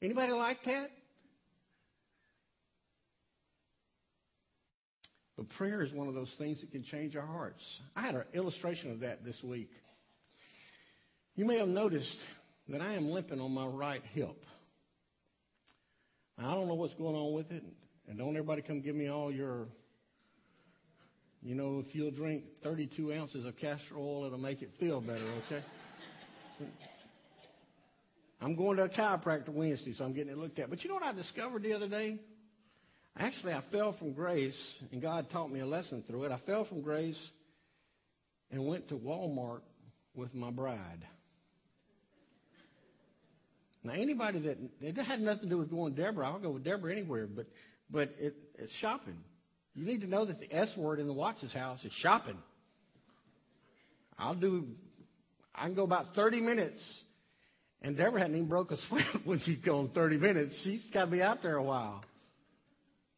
Anybody 0.01 0.31
like 0.31 0.63
that? 0.63 0.91
But 5.35 5.49
prayer 5.57 5.81
is 5.81 5.91
one 5.91 6.07
of 6.07 6.13
those 6.13 6.33
things 6.37 6.61
that 6.61 6.71
can 6.71 6.83
change 6.83 7.17
our 7.17 7.25
hearts. 7.25 7.61
I 7.97 8.03
had 8.03 8.15
an 8.15 8.23
illustration 8.33 8.91
of 8.91 9.01
that 9.01 9.25
this 9.25 9.37
week. 9.43 9.71
You 11.35 11.43
may 11.43 11.57
have 11.57 11.67
noticed 11.67 12.17
that 12.69 12.81
I 12.81 12.93
am 12.93 13.09
limping 13.09 13.39
on 13.39 13.51
my 13.51 13.65
right 13.65 14.01
hip. 14.13 14.43
I 16.37 16.53
don't 16.53 16.67
know 16.67 16.73
what's 16.73 16.95
going 16.95 17.15
on 17.15 17.33
with 17.33 17.51
it, 17.51 17.63
and 18.07 18.17
don't 18.17 18.35
everybody 18.35 18.61
come 18.61 18.81
give 18.81 18.95
me 18.95 19.07
all 19.07 19.31
your. 19.31 19.67
You 21.41 21.53
know, 21.53 21.83
if 21.85 21.93
you'll 21.93 22.11
drink 22.11 22.43
32 22.63 23.13
ounces 23.13 23.45
of 23.45 23.55
castor 23.57 23.95
oil, 23.97 24.25
it'll 24.25 24.39
make 24.39 24.63
it 24.63 24.71
feel 24.79 24.99
better, 24.99 25.31
okay? 25.45 25.63
I'm 28.41 28.55
going 28.55 28.77
to 28.77 28.83
a 28.83 28.89
chiropractor 28.89 29.49
Wednesday, 29.49 29.93
so 29.93 30.05
I'm 30.05 30.13
getting 30.13 30.31
it 30.31 30.37
looked 30.37 30.57
at. 30.57 30.71
But 30.71 30.83
you 30.83 30.89
know 30.89 30.95
what 30.95 31.03
I 31.03 31.13
discovered 31.13 31.61
the 31.61 31.73
other 31.73 31.87
day? 31.87 32.19
Actually, 33.17 33.53
I 33.53 33.61
fell 33.71 33.93
from 33.97 34.13
grace, 34.13 34.57
and 34.91 35.01
God 35.01 35.27
taught 35.31 35.51
me 35.51 35.59
a 35.59 35.65
lesson 35.65 36.03
through 36.07 36.23
it. 36.23 36.31
I 36.31 36.39
fell 36.45 36.65
from 36.65 36.81
grace 36.81 37.17
and 38.51 38.65
went 38.65 38.89
to 38.89 38.95
Walmart 38.95 39.61
with 40.15 40.33
my 40.33 40.49
bride. 40.49 41.05
Now, 43.85 43.93
anybody 43.93 44.39
that 44.39 44.57
it 44.81 44.97
had 44.97 45.21
nothing 45.21 45.43
to 45.43 45.49
do 45.49 45.57
with 45.59 45.69
going 45.69 45.95
to 45.95 46.01
Deborah, 46.01 46.27
I'll 46.27 46.39
go 46.39 46.51
with 46.51 46.63
Deborah 46.63 46.91
anywhere, 46.91 47.27
but 47.27 47.45
but 47.89 48.09
it, 48.19 48.35
it's 48.57 48.73
shopping. 48.79 49.17
You 49.75 49.85
need 49.85 50.01
to 50.01 50.07
know 50.07 50.25
that 50.25 50.39
the 50.39 50.53
S 50.53 50.69
word 50.75 50.99
in 50.99 51.05
the 51.05 51.13
Watts' 51.13 51.53
house 51.53 51.83
is 51.85 51.91
shopping. 51.99 52.37
I'll 54.17 54.33
do. 54.33 54.65
I 55.53 55.65
can 55.65 55.75
go 55.75 55.83
about 55.83 56.15
30 56.15 56.41
minutes, 56.41 56.79
and 57.83 57.95
Deborah 57.95 58.21
hadn't 58.21 58.35
even 58.35 58.49
broke 58.49 58.71
a 58.71 58.77
sweat 58.89 59.03
when 59.23 59.39
she's 59.45 59.59
gone 59.59 59.91
30 59.93 60.17
minutes. 60.17 60.59
She's 60.63 60.83
got 60.91 61.05
to 61.05 61.11
be 61.11 61.21
out 61.21 61.43
there 61.43 61.57
a 61.57 61.63
while. 61.63 62.03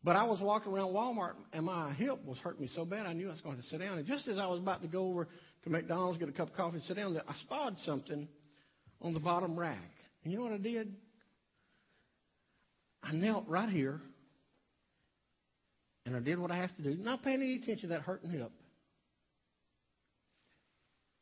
But 0.03 0.17
I 0.17 0.25
was 0.25 0.41
walking 0.41 0.73
around 0.73 0.93
Walmart, 0.93 1.33
and 1.53 1.65
my 1.65 1.93
hip 1.93 2.23
was 2.25 2.37
hurting 2.39 2.61
me 2.61 2.69
so 2.75 2.83
bad 2.83 3.05
I 3.05 3.13
knew 3.13 3.27
I 3.27 3.31
was 3.31 3.41
going 3.41 3.57
to 3.57 3.63
sit 3.63 3.79
down. 3.79 3.97
And 3.97 4.05
just 4.05 4.27
as 4.27 4.37
I 4.37 4.47
was 4.47 4.59
about 4.59 4.81
to 4.81 4.87
go 4.87 5.07
over 5.09 5.27
to 5.63 5.69
McDonald's, 5.69 6.17
get 6.17 6.29
a 6.29 6.33
cup 6.33 6.49
of 6.49 6.55
coffee, 6.55 6.77
and 6.77 6.85
sit 6.85 6.97
down, 6.97 7.17
I 7.27 7.33
spotted 7.45 7.77
something 7.79 8.27
on 9.01 9.13
the 9.13 9.19
bottom 9.19 9.57
rack. 9.57 9.96
And 10.27 10.33
you 10.33 10.39
know 10.39 10.43
what 10.43 10.55
I 10.55 10.57
did? 10.57 10.93
I 13.01 13.13
knelt 13.13 13.45
right 13.47 13.69
here 13.69 14.01
and 16.05 16.17
I 16.17 16.19
did 16.19 16.37
what 16.37 16.51
I 16.51 16.57
have 16.57 16.75
to 16.75 16.81
do, 16.81 16.97
not 17.01 17.23
paying 17.23 17.41
any 17.41 17.55
attention 17.55 17.83
to 17.83 17.95
that 17.95 18.01
hurting 18.01 18.31
hip. 18.31 18.51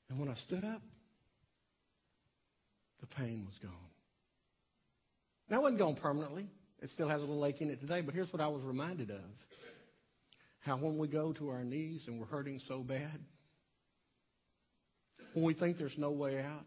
And 0.09 0.17
when 0.17 0.27
I 0.27 0.33
stood 0.33 0.63
up, 0.63 0.81
the 2.99 3.05
pain 3.05 3.45
was 3.45 3.55
gone. 3.61 3.71
Now, 5.51 5.59
it 5.59 5.61
wasn't 5.61 5.79
gone 5.81 5.97
permanently. 5.97 6.47
It 6.81 6.89
still 6.95 7.07
has 7.07 7.21
a 7.21 7.25
little 7.25 7.45
ache 7.45 7.61
in 7.61 7.69
it 7.69 7.81
today, 7.81 8.01
but 8.01 8.15
here's 8.15 8.33
what 8.33 8.41
I 8.41 8.47
was 8.47 8.63
reminded 8.63 9.11
of 9.11 9.21
how 10.61 10.77
when 10.77 10.97
we 10.97 11.07
go 11.07 11.31
to 11.33 11.49
our 11.49 11.63
knees 11.63 12.05
and 12.07 12.19
we're 12.19 12.25
hurting 12.25 12.59
so 12.67 12.79
bad, 12.79 13.19
when 15.33 15.45
we 15.45 15.53
think 15.53 15.77
there's 15.77 15.95
no 15.95 16.09
way 16.09 16.41
out, 16.41 16.65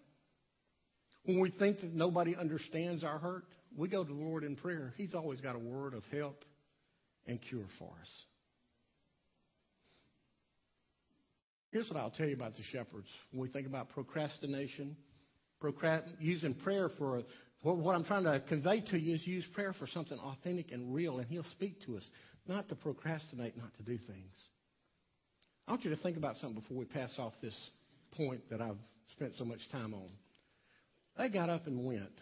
when 1.28 1.40
we 1.40 1.50
think 1.50 1.82
that 1.82 1.94
nobody 1.94 2.34
understands 2.34 3.04
our 3.04 3.18
hurt, 3.18 3.44
we 3.76 3.86
go 3.86 4.02
to 4.02 4.08
the 4.08 4.18
Lord 4.18 4.44
in 4.44 4.56
prayer. 4.56 4.94
He's 4.96 5.14
always 5.14 5.42
got 5.42 5.54
a 5.54 5.58
word 5.58 5.92
of 5.92 6.02
help 6.10 6.42
and 7.26 7.38
cure 7.50 7.66
for 7.78 7.92
us. 8.00 8.10
Here's 11.70 11.86
what 11.90 11.98
I'll 11.98 12.10
tell 12.10 12.26
you 12.26 12.34
about 12.34 12.56
the 12.56 12.62
shepherds. 12.72 13.08
When 13.30 13.42
we 13.42 13.48
think 13.48 13.66
about 13.66 13.90
procrastination, 13.90 14.96
procrast- 15.62 16.08
using 16.18 16.54
prayer 16.54 16.88
for 16.96 17.24
what 17.62 17.94
I'm 17.94 18.04
trying 18.04 18.24
to 18.24 18.40
convey 18.48 18.80
to 18.90 18.98
you 18.98 19.16
is 19.16 19.26
use 19.26 19.44
prayer 19.52 19.74
for 19.74 19.86
something 19.86 20.18
authentic 20.18 20.72
and 20.72 20.94
real, 20.94 21.18
and 21.18 21.28
He'll 21.28 21.42
speak 21.42 21.84
to 21.84 21.98
us, 21.98 22.08
not 22.46 22.70
to 22.70 22.74
procrastinate, 22.74 23.54
not 23.54 23.76
to 23.76 23.82
do 23.82 23.98
things. 23.98 24.32
I 25.66 25.72
want 25.72 25.84
you 25.84 25.90
to 25.90 26.02
think 26.02 26.16
about 26.16 26.36
something 26.36 26.58
before 26.58 26.78
we 26.78 26.86
pass 26.86 27.14
off 27.18 27.34
this 27.42 27.54
point 28.16 28.48
that 28.48 28.62
I've 28.62 28.78
spent 29.12 29.34
so 29.34 29.44
much 29.44 29.60
time 29.70 29.92
on. 29.92 30.08
They 31.18 31.28
got 31.28 31.50
up 31.50 31.66
and 31.66 31.84
went 31.84 32.12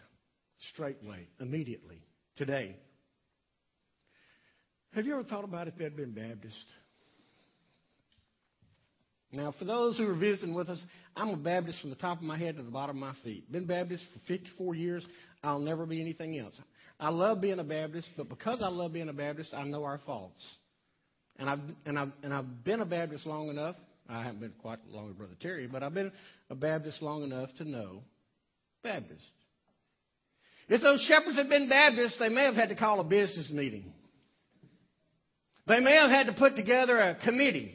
straightway, 0.73 1.27
immediately, 1.39 2.01
today. 2.35 2.75
Have 4.93 5.05
you 5.05 5.13
ever 5.13 5.23
thought 5.23 5.43
about 5.43 5.67
if 5.67 5.77
they'd 5.77 5.95
been 5.95 6.13
Baptist? 6.13 6.65
Now, 9.31 9.53
for 9.59 9.65
those 9.65 9.97
who 9.97 10.09
are 10.09 10.15
visiting 10.15 10.55
with 10.55 10.69
us, 10.69 10.83
I'm 11.15 11.29
a 11.29 11.37
Baptist 11.37 11.81
from 11.81 11.91
the 11.91 11.95
top 11.97 12.17
of 12.17 12.23
my 12.23 12.39
head 12.39 12.55
to 12.57 12.63
the 12.63 12.71
bottom 12.71 12.95
of 12.95 13.01
my 13.01 13.13
feet. 13.23 13.51
Been 13.51 13.67
Baptist 13.67 14.03
for 14.13 14.19
54 14.27 14.73
years. 14.73 15.05
I'll 15.43 15.59
never 15.59 15.85
be 15.85 16.01
anything 16.01 16.39
else. 16.39 16.59
I 16.99 17.09
love 17.09 17.39
being 17.39 17.59
a 17.59 17.63
Baptist, 17.63 18.07
but 18.17 18.29
because 18.29 18.63
I 18.63 18.69
love 18.69 18.93
being 18.93 19.09
a 19.09 19.13
Baptist, 19.13 19.53
I 19.53 19.63
know 19.63 19.83
our 19.83 19.99
faults. 20.07 20.43
And 21.37 21.47
I've, 21.47 21.59
and 21.85 21.99
I've, 21.99 22.11
and 22.23 22.33
I've 22.33 22.63
been 22.63 22.81
a 22.81 22.85
Baptist 22.85 23.27
long 23.27 23.49
enough. 23.49 23.75
I 24.09 24.23
haven't 24.23 24.39
been 24.39 24.53
quite 24.59 24.79
long 24.89 25.09
as 25.09 25.15
Brother 25.15 25.35
Terry, 25.39 25.67
but 25.67 25.83
I've 25.83 25.93
been 25.93 26.11
a 26.49 26.55
Baptist 26.55 27.01
long 27.03 27.23
enough 27.23 27.49
to 27.57 27.69
know 27.69 28.01
Baptist. 28.83 29.23
If 30.69 30.81
those 30.81 31.01
shepherds 31.01 31.37
had 31.37 31.49
been 31.49 31.69
Baptists, 31.69 32.17
they 32.19 32.29
may 32.29 32.43
have 32.43 32.55
had 32.55 32.69
to 32.69 32.75
call 32.75 32.99
a 32.99 33.03
business 33.03 33.49
meeting. 33.51 33.93
They 35.67 35.79
may 35.79 35.95
have 35.95 36.09
had 36.09 36.27
to 36.27 36.33
put 36.33 36.55
together 36.55 36.97
a 36.97 37.15
committee. 37.23 37.73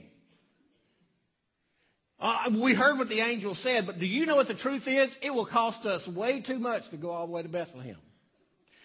Uh, 2.19 2.51
we 2.63 2.75
heard 2.75 2.99
what 2.99 3.09
the 3.09 3.21
angel 3.21 3.57
said, 3.63 3.85
but 3.87 3.99
do 3.99 4.07
you 4.07 4.27
know 4.27 4.37
what 4.37 4.47
the 4.47 4.55
truth 4.55 4.87
is? 4.87 5.15
It 5.23 5.31
will 5.31 5.47
cost 5.47 5.85
us 5.87 6.09
way 6.15 6.43
too 6.43 6.59
much 6.59 6.89
to 6.91 6.97
go 6.97 7.11
all 7.11 7.27
the 7.27 7.33
way 7.33 7.43
to 7.43 7.49
Bethlehem. 7.49 7.97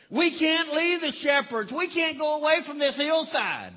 We 0.09 0.37
can't 0.39 0.73
leave 0.73 1.01
the 1.01 1.11
shepherds. 1.11 1.71
We 1.71 1.93
can't 1.93 2.17
go 2.17 2.39
away 2.39 2.61
from 2.65 2.79
this 2.79 2.97
hillside. 2.97 3.73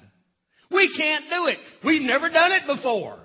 We 0.70 0.94
can't 0.96 1.24
do 1.28 1.46
it. 1.46 1.58
We've 1.84 2.02
never 2.02 2.30
done 2.30 2.52
it 2.52 2.62
before. 2.66 3.18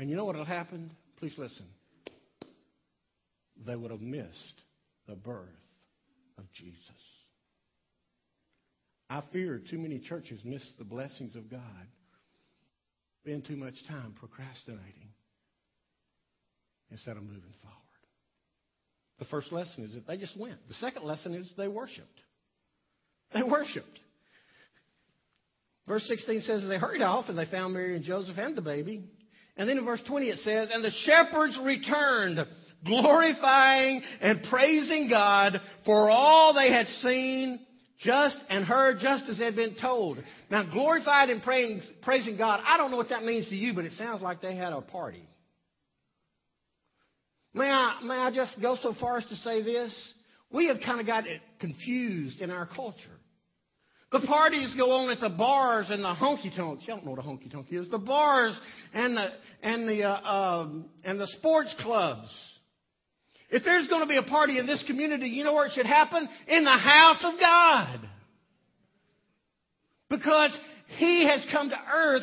And 0.00 0.10
you 0.10 0.16
know 0.16 0.24
what 0.24 0.36
will 0.36 0.44
happen? 0.44 0.90
Please 1.18 1.34
listen 1.38 1.66
they 3.66 3.76
would 3.76 3.90
have 3.90 4.00
missed 4.00 4.62
the 5.06 5.14
birth 5.14 5.48
of 6.36 6.44
Jesus. 6.52 6.78
I 9.10 9.22
fear 9.32 9.60
too 9.70 9.78
many 9.78 9.98
churches 9.98 10.40
miss 10.44 10.66
the 10.78 10.84
blessings 10.84 11.34
of 11.34 11.50
God. 11.50 11.60
Spend 13.22 13.46
too 13.46 13.56
much 13.56 13.74
time 13.88 14.14
procrastinating 14.18 15.12
instead 16.90 17.16
of 17.16 17.22
moving 17.22 17.54
forward. 17.62 17.78
The 19.18 19.24
first 19.26 19.50
lesson 19.50 19.84
is 19.84 19.94
that 19.94 20.06
they 20.06 20.16
just 20.16 20.38
went. 20.38 20.66
The 20.68 20.74
second 20.74 21.04
lesson 21.04 21.34
is 21.34 21.48
they 21.56 21.68
worshiped. 21.68 22.20
They 23.34 23.42
worshiped. 23.42 23.98
Verse 25.86 26.06
16 26.06 26.42
says 26.42 26.64
they 26.68 26.78
hurried 26.78 27.02
off 27.02 27.26
and 27.28 27.36
they 27.36 27.46
found 27.46 27.74
Mary 27.74 27.96
and 27.96 28.04
Joseph 28.04 28.38
and 28.38 28.54
the 28.54 28.62
baby. 28.62 29.04
And 29.56 29.68
then 29.68 29.78
in 29.78 29.84
verse 29.84 30.02
20 30.06 30.28
it 30.28 30.38
says, 30.38 30.70
And 30.72 30.84
the 30.84 30.92
shepherds 31.04 31.58
returned 31.62 32.46
glorifying 32.84 34.02
and 34.20 34.42
praising 34.44 35.08
God 35.08 35.60
for 35.84 36.10
all 36.10 36.54
they 36.54 36.72
had 36.72 36.86
seen 36.86 37.60
just 38.00 38.36
and 38.48 38.64
heard 38.64 38.98
just 39.00 39.28
as 39.28 39.38
they 39.38 39.44
had 39.44 39.56
been 39.56 39.76
told. 39.80 40.18
Now, 40.50 40.70
glorified 40.70 41.30
and 41.30 41.42
praying, 41.42 41.82
praising 42.02 42.36
God, 42.36 42.60
I 42.64 42.76
don't 42.76 42.90
know 42.90 42.96
what 42.96 43.08
that 43.08 43.24
means 43.24 43.48
to 43.48 43.56
you, 43.56 43.74
but 43.74 43.84
it 43.84 43.92
sounds 43.92 44.22
like 44.22 44.40
they 44.40 44.54
had 44.54 44.72
a 44.72 44.80
party. 44.80 45.28
May 47.54 47.68
I, 47.68 48.00
may 48.04 48.14
I 48.14 48.30
just 48.30 48.60
go 48.60 48.76
so 48.80 48.94
far 49.00 49.18
as 49.18 49.24
to 49.26 49.36
say 49.36 49.62
this? 49.62 49.92
We 50.50 50.68
have 50.68 50.78
kind 50.84 51.00
of 51.00 51.06
got 51.06 51.26
it 51.26 51.40
confused 51.60 52.40
in 52.40 52.50
our 52.50 52.66
culture. 52.66 53.18
The 54.10 54.20
parties 54.20 54.74
go 54.74 54.90
on 54.92 55.10
at 55.10 55.20
the 55.20 55.36
bars 55.36 55.86
and 55.90 56.02
the 56.02 56.14
honky 56.14 56.54
tonks. 56.56 56.84
You 56.86 56.94
don't 56.94 57.04
know 57.04 57.10
what 57.10 57.20
a 57.20 57.28
honky 57.28 57.50
tonk 57.50 57.66
is. 57.70 57.90
The 57.90 57.98
bars 57.98 58.58
and 58.94 59.16
the 59.16 59.28
and 59.62 59.86
the 59.86 60.04
uh, 60.04 60.20
um, 60.22 60.86
and 61.04 61.20
the 61.20 61.26
sports 61.26 61.74
clubs. 61.80 62.30
If 63.50 63.64
there's 63.64 63.88
going 63.88 64.02
to 64.02 64.06
be 64.06 64.16
a 64.16 64.22
party 64.22 64.58
in 64.58 64.66
this 64.66 64.84
community, 64.86 65.28
you 65.28 65.42
know 65.42 65.54
where 65.54 65.66
it 65.66 65.72
should 65.72 65.86
happen? 65.86 66.28
In 66.46 66.64
the 66.64 66.70
house 66.70 67.24
of 67.24 67.40
God. 67.40 68.08
Because 70.10 70.58
He 70.98 71.26
has 71.26 71.46
come 71.50 71.70
to 71.70 71.76
earth 71.92 72.22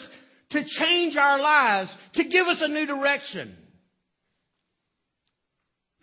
to 0.52 0.64
change 0.80 1.18
our 1.18 1.40
lives, 1.40 1.90
to 2.16 2.24
give 2.24 2.46
us 2.46 2.62
a 2.62 2.68
new 2.68 2.86
direction. 2.86 3.56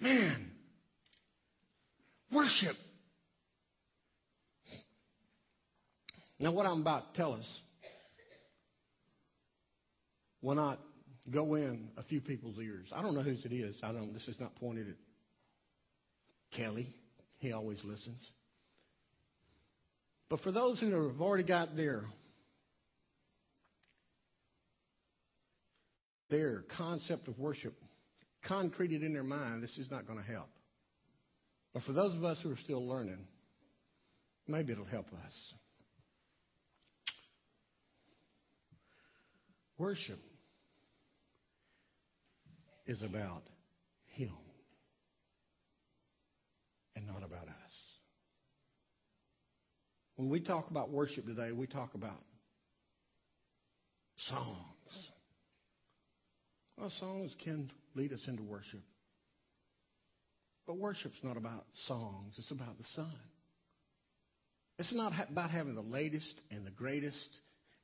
Man, 0.00 0.50
worship. 2.32 2.74
Now, 6.40 6.50
what 6.50 6.66
I'm 6.66 6.80
about 6.80 7.14
to 7.14 7.20
tell 7.20 7.34
us 7.34 7.60
will 10.42 10.56
not 10.56 10.80
go 11.30 11.54
in 11.54 11.88
a 11.96 12.02
few 12.02 12.20
people's 12.20 12.58
ears. 12.58 12.88
I 12.92 13.00
don't 13.00 13.14
know 13.14 13.22
whose 13.22 13.44
it 13.44 13.52
is. 13.52 13.76
I 13.80 13.92
don't. 13.92 14.12
This 14.12 14.26
is 14.26 14.40
not 14.40 14.56
pointed 14.56 14.88
at 14.88 14.96
Kelly. 16.56 16.88
He 17.38 17.52
always 17.52 17.82
listens. 17.84 18.30
But 20.28 20.40
for 20.40 20.52
those 20.52 20.80
who 20.80 21.08
have 21.08 21.20
already 21.20 21.44
got 21.44 21.76
their 21.76 22.04
their 26.30 26.64
concept 26.78 27.28
of 27.28 27.38
worship 27.38 27.74
concreted 28.46 29.02
in 29.02 29.12
their 29.12 29.22
mind, 29.22 29.62
this 29.62 29.76
is 29.76 29.90
not 29.90 30.06
going 30.06 30.18
to 30.18 30.24
help. 30.24 30.48
But 31.74 31.82
for 31.82 31.92
those 31.92 32.16
of 32.16 32.24
us 32.24 32.38
who 32.42 32.50
are 32.50 32.56
still 32.64 32.86
learning, 32.86 33.26
maybe 34.48 34.72
it'll 34.72 34.84
help 34.84 35.06
us. 35.26 35.54
Worship 39.78 40.20
is 42.86 43.02
about 43.02 43.42
Him 44.06 44.32
and 46.96 47.06
not 47.06 47.22
about 47.22 47.48
us. 47.48 47.72
When 50.16 50.28
we 50.28 50.40
talk 50.40 50.70
about 50.70 50.90
worship 50.90 51.26
today, 51.26 51.52
we 51.52 51.66
talk 51.66 51.94
about 51.94 52.22
songs. 54.28 54.58
Well, 56.76 56.90
songs 57.00 57.34
can 57.44 57.70
lead 57.94 58.12
us 58.12 58.20
into 58.26 58.42
worship. 58.42 58.80
But 60.66 60.76
worship's 60.76 61.18
not 61.22 61.36
about 61.36 61.64
songs, 61.86 62.34
it's 62.38 62.50
about 62.50 62.78
the 62.78 62.84
Son. 62.94 63.12
It's 64.78 64.92
not 64.92 65.12
about 65.30 65.50
having 65.50 65.74
the 65.74 65.82
latest 65.82 66.40
and 66.50 66.66
the 66.66 66.70
greatest 66.70 67.28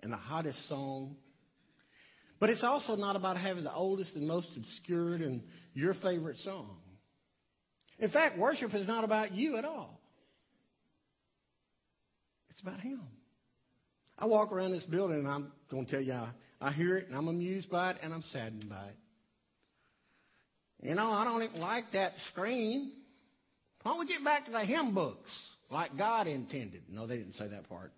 and 0.03 0.13
the 0.13 0.17
hottest 0.17 0.69
song. 0.69 1.17
But 2.41 2.51
it's 2.51 2.65
also 2.65 2.95
not 2.95 3.17
about 3.17 3.37
having 3.37 3.65
the 3.65 3.73
oldest 3.73 4.15
and 4.15 4.27
most 4.27 4.49
obscured 4.57 5.21
and 5.21 5.43
your 5.75 5.95
favorite 5.95 6.39
song. 6.39 6.79
In 7.99 8.11
fact, 8.11 8.39
worship 8.39 8.75
is 8.75 8.87
not 8.87 9.05
about 9.05 9.33
you 9.33 9.57
at 9.57 9.65
all. 9.65 9.98
It's 12.59 12.67
about 12.67 12.81
Him. 12.81 13.01
I 14.19 14.27
walk 14.27 14.51
around 14.51 14.73
this 14.73 14.83
building 14.83 15.19
and 15.19 15.29
I'm 15.29 15.53
going 15.71 15.87
to 15.87 15.91
tell 15.93 16.03
you, 16.03 16.13
I, 16.13 16.31
I 16.61 16.73
hear 16.73 16.97
it 16.97 17.07
and 17.07 17.17
I'm 17.17 17.29
amused 17.29 17.71
by 17.71 17.93
it 17.93 17.99
and 18.03 18.13
I'm 18.13 18.25
saddened 18.33 18.69
by 18.69 18.85
it. 18.87 18.97
You 20.83 20.97
know, 20.97 21.07
I 21.07 21.23
don't 21.23 21.41
even 21.45 21.61
like 21.61 21.85
that 21.93 22.13
screen. 22.33 22.91
Why 23.83 23.93
don't 23.93 24.01
we 24.01 24.07
get 24.07 24.25
back 24.25 24.47
to 24.47 24.51
the 24.51 24.65
hymn 24.65 24.93
books 24.93 25.31
like 25.71 25.97
God 25.97 26.27
intended? 26.27 26.83
No, 26.91 27.07
they 27.07 27.19
didn't 27.19 27.35
say 27.35 27.47
that 27.47 27.69
part. 27.69 27.93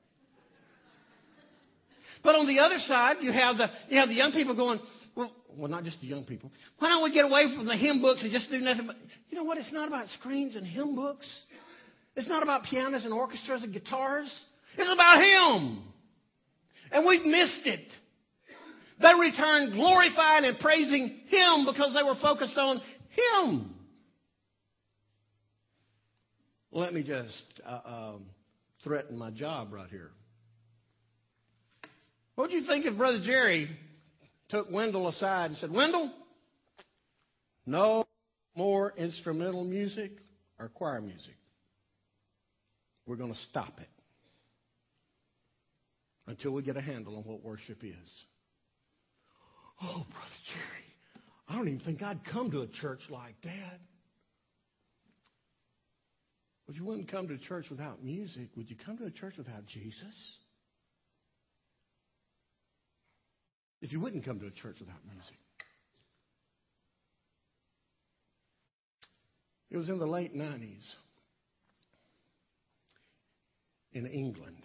But 2.22 2.34
on 2.34 2.46
the 2.46 2.58
other 2.58 2.76
side, 2.80 3.16
you 3.22 3.32
have 3.32 3.56
the 3.56 3.68
you 3.88 3.98
have 3.98 4.10
the 4.10 4.14
young 4.14 4.32
people 4.32 4.54
going, 4.54 4.78
well, 5.16 5.32
well, 5.56 5.70
not 5.70 5.84
just 5.84 6.02
the 6.02 6.06
young 6.06 6.24
people. 6.24 6.52
Why 6.78 6.90
don't 6.90 7.02
we 7.02 7.14
get 7.14 7.24
away 7.24 7.46
from 7.56 7.64
the 7.64 7.76
hymn 7.78 8.02
books 8.02 8.22
and 8.22 8.30
just 8.30 8.50
do 8.50 8.58
nothing 8.58 8.86
but 8.86 8.96
you 9.30 9.38
know 9.38 9.44
what? 9.44 9.56
It's 9.56 9.72
not 9.72 9.88
about 9.88 10.08
screens 10.08 10.54
and 10.54 10.66
hymn 10.66 10.94
books. 10.94 11.26
It's 12.14 12.28
not 12.28 12.42
about 12.42 12.64
pianos 12.64 13.04
and 13.04 13.14
orchestras 13.14 13.62
and 13.62 13.72
guitars. 13.72 14.30
It's 14.76 14.92
about 14.92 15.22
Him. 15.22 15.82
And 16.92 17.06
we've 17.06 17.24
missed 17.24 17.66
it. 17.66 17.86
They 19.00 19.12
returned 19.18 19.72
glorifying 19.72 20.44
and 20.44 20.58
praising 20.58 21.20
Him 21.28 21.66
because 21.66 21.94
they 21.94 22.02
were 22.02 22.16
focused 22.20 22.58
on 22.58 22.80
Him. 23.10 23.74
Let 26.72 26.92
me 26.94 27.02
just 27.02 27.44
uh, 27.66 27.80
um, 27.84 28.26
threaten 28.84 29.16
my 29.16 29.30
job 29.30 29.72
right 29.72 29.88
here. 29.88 30.10
What 32.34 32.50
do 32.50 32.56
you 32.56 32.66
think 32.66 32.86
if 32.86 32.96
Brother 32.96 33.20
Jerry 33.24 33.70
took 34.50 34.70
Wendell 34.70 35.08
aside 35.08 35.50
and 35.50 35.58
said, 35.58 35.70
Wendell, 35.70 36.12
no 37.66 38.06
more 38.56 38.92
instrumental 38.96 39.64
music 39.64 40.12
or 40.58 40.68
choir 40.68 41.00
music. 41.00 41.36
We're 43.06 43.16
going 43.16 43.32
to 43.32 43.38
stop 43.50 43.80
it 43.80 43.88
until 46.30 46.52
we 46.52 46.62
get 46.62 46.76
a 46.76 46.80
handle 46.80 47.16
on 47.16 47.24
what 47.24 47.42
worship 47.42 47.82
is. 47.82 48.24
Oh, 49.82 50.06
Brother 50.08 50.40
Jerry, 50.52 50.86
I 51.48 51.56
don't 51.56 51.66
even 51.66 51.80
think 51.80 52.02
I'd 52.02 52.24
come 52.24 52.52
to 52.52 52.60
a 52.60 52.68
church 52.68 53.00
like 53.10 53.34
that. 53.42 53.80
If 56.68 56.76
you 56.76 56.84
wouldn't 56.84 57.10
come 57.10 57.26
to 57.28 57.36
church 57.36 57.66
without 57.68 58.04
music, 58.04 58.50
would 58.56 58.70
you 58.70 58.76
come 58.86 58.96
to 58.98 59.06
a 59.06 59.10
church 59.10 59.34
without 59.36 59.66
Jesus? 59.66 60.36
If 63.82 63.92
you 63.92 63.98
wouldn't 63.98 64.24
come 64.24 64.38
to 64.38 64.46
a 64.46 64.52
church 64.52 64.76
without 64.78 65.04
music. 65.12 65.34
It 69.70 69.76
was 69.76 69.88
in 69.88 69.98
the 69.98 70.06
late 70.06 70.36
90s 70.36 70.94
in 73.92 74.06
England. 74.06 74.62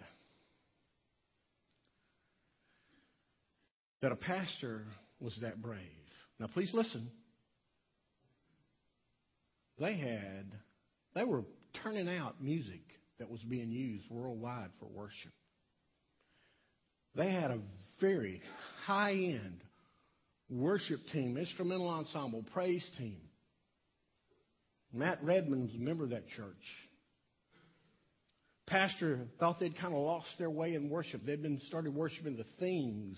That 4.02 4.12
a 4.12 4.16
pastor 4.16 4.84
was 5.20 5.36
that 5.42 5.62
brave. 5.62 5.80
Now, 6.38 6.46
please 6.46 6.70
listen. 6.74 7.10
They 9.78 9.96
had, 9.96 10.52
they 11.14 11.24
were 11.24 11.44
turning 11.82 12.08
out 12.08 12.42
music 12.42 12.82
that 13.18 13.30
was 13.30 13.40
being 13.42 13.70
used 13.70 14.04
worldwide 14.10 14.70
for 14.78 14.86
worship. 14.86 15.32
They 17.14 17.32
had 17.32 17.50
a 17.50 17.58
very 18.00 18.42
high 18.84 19.12
end 19.12 19.62
worship 20.50 21.00
team, 21.12 21.36
instrumental 21.36 21.88
ensemble, 21.88 22.44
praise 22.52 22.88
team. 22.98 23.20
Matt 24.92 25.22
Redman's 25.22 25.74
a 25.74 25.78
member 25.78 26.04
of 26.04 26.10
that 26.10 26.28
church. 26.28 26.54
Pastor 28.66 29.26
thought 29.38 29.60
they'd 29.60 29.78
kind 29.78 29.94
of 29.94 30.00
lost 30.00 30.28
their 30.38 30.50
way 30.50 30.74
in 30.74 30.90
worship. 30.90 31.22
They'd 31.24 31.42
been 31.42 31.60
started 31.66 31.94
worshiping 31.94 32.36
the 32.36 32.46
things 32.58 33.16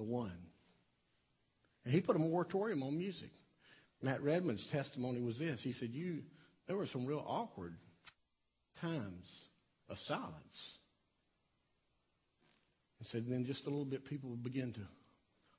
the 0.00 0.04
one. 0.04 0.32
And 1.84 1.94
he 1.94 2.00
put 2.00 2.16
a 2.16 2.18
moratorium 2.18 2.82
on 2.82 2.96
music. 2.96 3.30
Matt 4.02 4.22
Redman's 4.22 4.66
testimony 4.72 5.20
was 5.20 5.38
this. 5.38 5.60
He 5.62 5.74
said, 5.74 5.90
"You, 5.90 6.22
there 6.66 6.76
were 6.76 6.86
some 6.86 7.04
real 7.04 7.22
awkward 7.24 7.76
times 8.80 9.30
of 9.90 9.98
silence." 10.08 10.78
He 12.98 13.06
said, 13.12 13.24
then 13.28 13.46
just 13.46 13.66
a 13.66 13.70
little 13.70 13.86
bit, 13.86 14.04
people 14.04 14.28
would 14.30 14.42
begin 14.42 14.74
to 14.74 14.80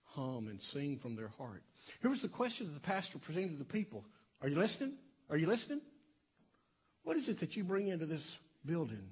hum 0.03 0.47
and 0.47 0.59
sing 0.73 0.99
from 1.01 1.15
their 1.15 1.29
heart. 1.29 1.63
Here 2.01 2.11
was 2.11 2.21
the 2.21 2.29
question 2.29 2.67
that 2.67 2.73
the 2.73 2.79
pastor 2.87 3.17
presented 3.19 3.53
to 3.53 3.57
the 3.57 3.65
people: 3.65 4.03
Are 4.41 4.47
you 4.47 4.57
listening? 4.57 4.97
Are 5.29 5.37
you 5.37 5.47
listening? 5.47 5.81
What 7.03 7.15
is 7.15 7.29
it 7.29 7.39
that 7.41 7.55
you 7.55 7.63
bring 7.63 7.89
into 7.89 8.07
this 8.07 8.23
building 8.65 9.11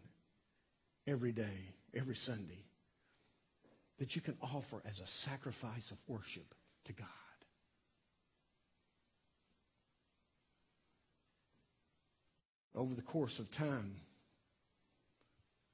every 1.08 1.32
day, 1.32 1.76
every 1.96 2.16
Sunday? 2.26 2.66
That 4.00 4.16
you 4.16 4.22
can 4.22 4.38
offer 4.42 4.82
as 4.88 5.00
a 5.00 5.30
sacrifice 5.30 5.92
of 5.92 5.98
worship 6.08 6.54
to 6.86 6.94
God. 6.94 7.08
Over 12.76 12.96
the 12.96 13.02
course 13.02 13.38
of 13.40 13.52
time, 13.58 13.96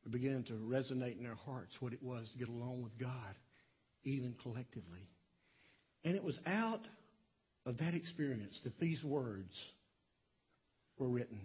it 0.05 0.11
began 0.11 0.43
to 0.43 0.53
resonate 0.53 1.19
in 1.19 1.25
our 1.25 1.37
hearts 1.45 1.71
what 1.79 1.93
it 1.93 2.01
was 2.01 2.27
to 2.31 2.37
get 2.37 2.47
along 2.47 2.81
with 2.81 2.97
God, 2.99 3.35
even 4.03 4.35
collectively. 4.41 5.07
And 6.03 6.15
it 6.15 6.23
was 6.23 6.39
out 6.47 6.81
of 7.65 7.77
that 7.77 7.93
experience 7.93 8.59
that 8.63 8.79
these 8.79 9.03
words 9.03 9.53
were 10.97 11.07
written. 11.07 11.41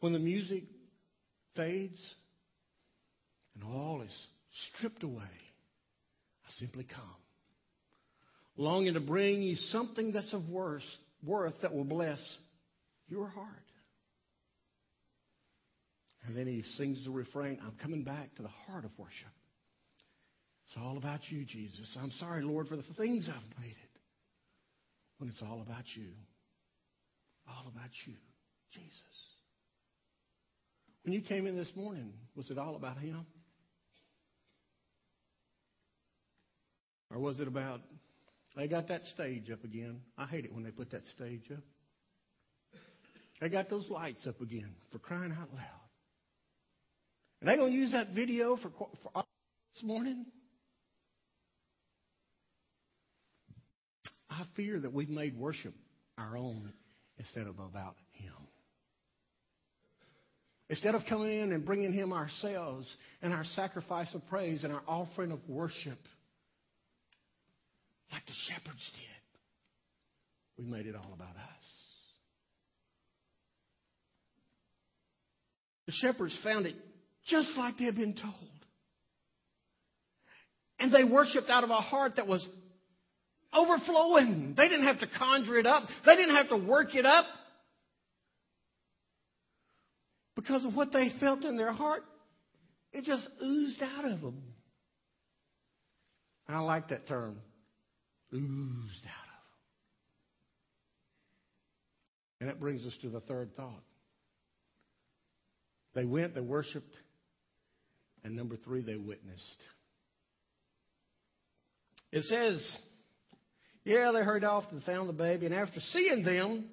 When 0.00 0.12
the 0.12 0.18
music 0.18 0.64
fades 1.54 2.14
and 3.54 3.64
all 3.64 4.02
is 4.02 4.26
stripped 4.76 5.02
away, 5.02 5.51
simply 6.50 6.84
come. 6.84 7.16
Longing 8.56 8.94
to 8.94 9.00
bring 9.00 9.42
you 9.42 9.54
something 9.54 10.12
that's 10.12 10.32
of 10.32 10.48
worth, 10.48 10.82
worth 11.24 11.54
that 11.62 11.74
will 11.74 11.84
bless 11.84 12.20
your 13.08 13.28
heart. 13.28 13.48
And 16.26 16.36
then 16.36 16.46
he 16.46 16.62
sings 16.76 17.04
the 17.04 17.10
refrain 17.10 17.58
I'm 17.64 17.74
coming 17.82 18.04
back 18.04 18.34
to 18.36 18.42
the 18.42 18.48
heart 18.48 18.84
of 18.84 18.90
worship. 18.98 19.32
It's 20.66 20.76
all 20.76 20.96
about 20.96 21.20
you, 21.28 21.44
Jesus. 21.44 21.96
I'm 22.00 22.12
sorry, 22.12 22.42
Lord, 22.42 22.68
for 22.68 22.76
the 22.76 22.84
things 22.96 23.28
I've 23.28 23.60
made 23.60 23.70
it. 23.70 24.00
When 25.18 25.28
it's 25.28 25.42
all 25.42 25.60
about 25.60 25.84
you. 25.94 26.08
All 27.48 27.66
about 27.68 27.90
you, 28.06 28.14
Jesus. 28.72 28.92
When 31.04 31.12
you 31.12 31.20
came 31.20 31.46
in 31.46 31.56
this 31.56 31.70
morning, 31.74 32.12
was 32.36 32.50
it 32.50 32.58
all 32.58 32.76
about 32.76 32.98
Him? 32.98 33.26
Or 37.12 37.20
was 37.20 37.40
it 37.40 37.48
about, 37.48 37.80
they 38.56 38.66
got 38.68 38.88
that 38.88 39.04
stage 39.06 39.50
up 39.50 39.64
again? 39.64 40.00
I 40.16 40.26
hate 40.26 40.44
it 40.44 40.52
when 40.52 40.64
they 40.64 40.70
put 40.70 40.90
that 40.92 41.04
stage 41.06 41.42
up. 41.52 41.62
They 43.40 43.48
got 43.48 43.68
those 43.68 43.88
lights 43.90 44.26
up 44.26 44.40
again 44.40 44.74
for 44.92 44.98
crying 44.98 45.32
out 45.32 45.52
loud. 45.52 45.66
And 47.40 47.50
they 47.50 47.56
going 47.56 47.72
to 47.72 47.76
use 47.76 47.92
that 47.92 48.10
video 48.14 48.56
for, 48.56 48.70
for 49.02 49.24
this 49.74 49.82
morning? 49.82 50.26
I 54.30 54.44
fear 54.56 54.78
that 54.80 54.92
we've 54.92 55.10
made 55.10 55.36
worship 55.36 55.74
our 56.16 56.36
own 56.36 56.72
instead 57.18 57.46
of 57.46 57.58
about 57.58 57.96
Him. 58.12 58.32
Instead 60.70 60.94
of 60.94 61.02
coming 61.08 61.40
in 61.40 61.52
and 61.52 61.66
bringing 61.66 61.92
Him 61.92 62.12
ourselves 62.12 62.88
and 63.20 63.32
our 63.32 63.44
sacrifice 63.56 64.14
of 64.14 64.22
praise 64.28 64.62
and 64.64 64.72
our 64.72 64.82
offering 64.86 65.32
of 65.32 65.40
worship, 65.48 65.98
like 68.12 68.26
the 68.26 68.32
shepherds 68.48 68.90
did. 68.94 70.64
We 70.64 70.70
made 70.70 70.86
it 70.86 70.94
all 70.94 71.12
about 71.14 71.34
us. 71.34 71.66
The 75.86 75.92
shepherds 75.92 76.38
found 76.44 76.66
it 76.66 76.74
just 77.28 77.56
like 77.56 77.78
they 77.78 77.84
had 77.84 77.96
been 77.96 78.14
told. 78.14 78.34
And 80.78 80.92
they 80.92 81.04
worshiped 81.04 81.48
out 81.48 81.64
of 81.64 81.70
a 81.70 81.76
heart 81.76 82.16
that 82.16 82.26
was 82.26 82.46
overflowing. 83.52 84.54
They 84.56 84.68
didn't 84.68 84.86
have 84.86 85.00
to 85.00 85.08
conjure 85.18 85.58
it 85.58 85.66
up, 85.66 85.84
they 86.04 86.16
didn't 86.16 86.36
have 86.36 86.48
to 86.50 86.56
work 86.56 86.94
it 86.94 87.06
up. 87.06 87.24
because 90.34 90.64
of 90.64 90.74
what 90.74 90.92
they 90.92 91.10
felt 91.20 91.44
in 91.44 91.56
their 91.56 91.72
heart. 91.72 92.02
It 92.92 93.04
just 93.04 93.26
oozed 93.42 93.82
out 93.82 94.04
of 94.04 94.20
them. 94.20 94.42
I 96.48 96.58
like 96.58 96.88
that 96.88 97.08
term. 97.08 97.36
Oozed 98.34 99.06
out 99.06 99.28
of 99.28 99.42
them. 99.44 99.60
And 102.40 102.48
that 102.48 102.60
brings 102.60 102.84
us 102.86 102.96
to 103.02 103.08
the 103.10 103.20
third 103.20 103.54
thought. 103.56 103.82
They 105.94 106.04
went, 106.04 106.34
they 106.34 106.40
worshiped, 106.40 106.94
and 108.24 108.34
number 108.34 108.56
three, 108.56 108.82
they 108.82 108.96
witnessed. 108.96 109.62
It 112.10 112.22
says, 112.24 112.76
yeah, 113.84 114.12
they 114.12 114.22
hurried 114.22 114.44
off 114.44 114.64
and 114.70 114.82
found 114.82 115.08
the 115.08 115.14
baby, 115.14 115.46
and 115.46 115.54
after 115.54 115.80
seeing 115.92 116.24
them, 116.24 116.70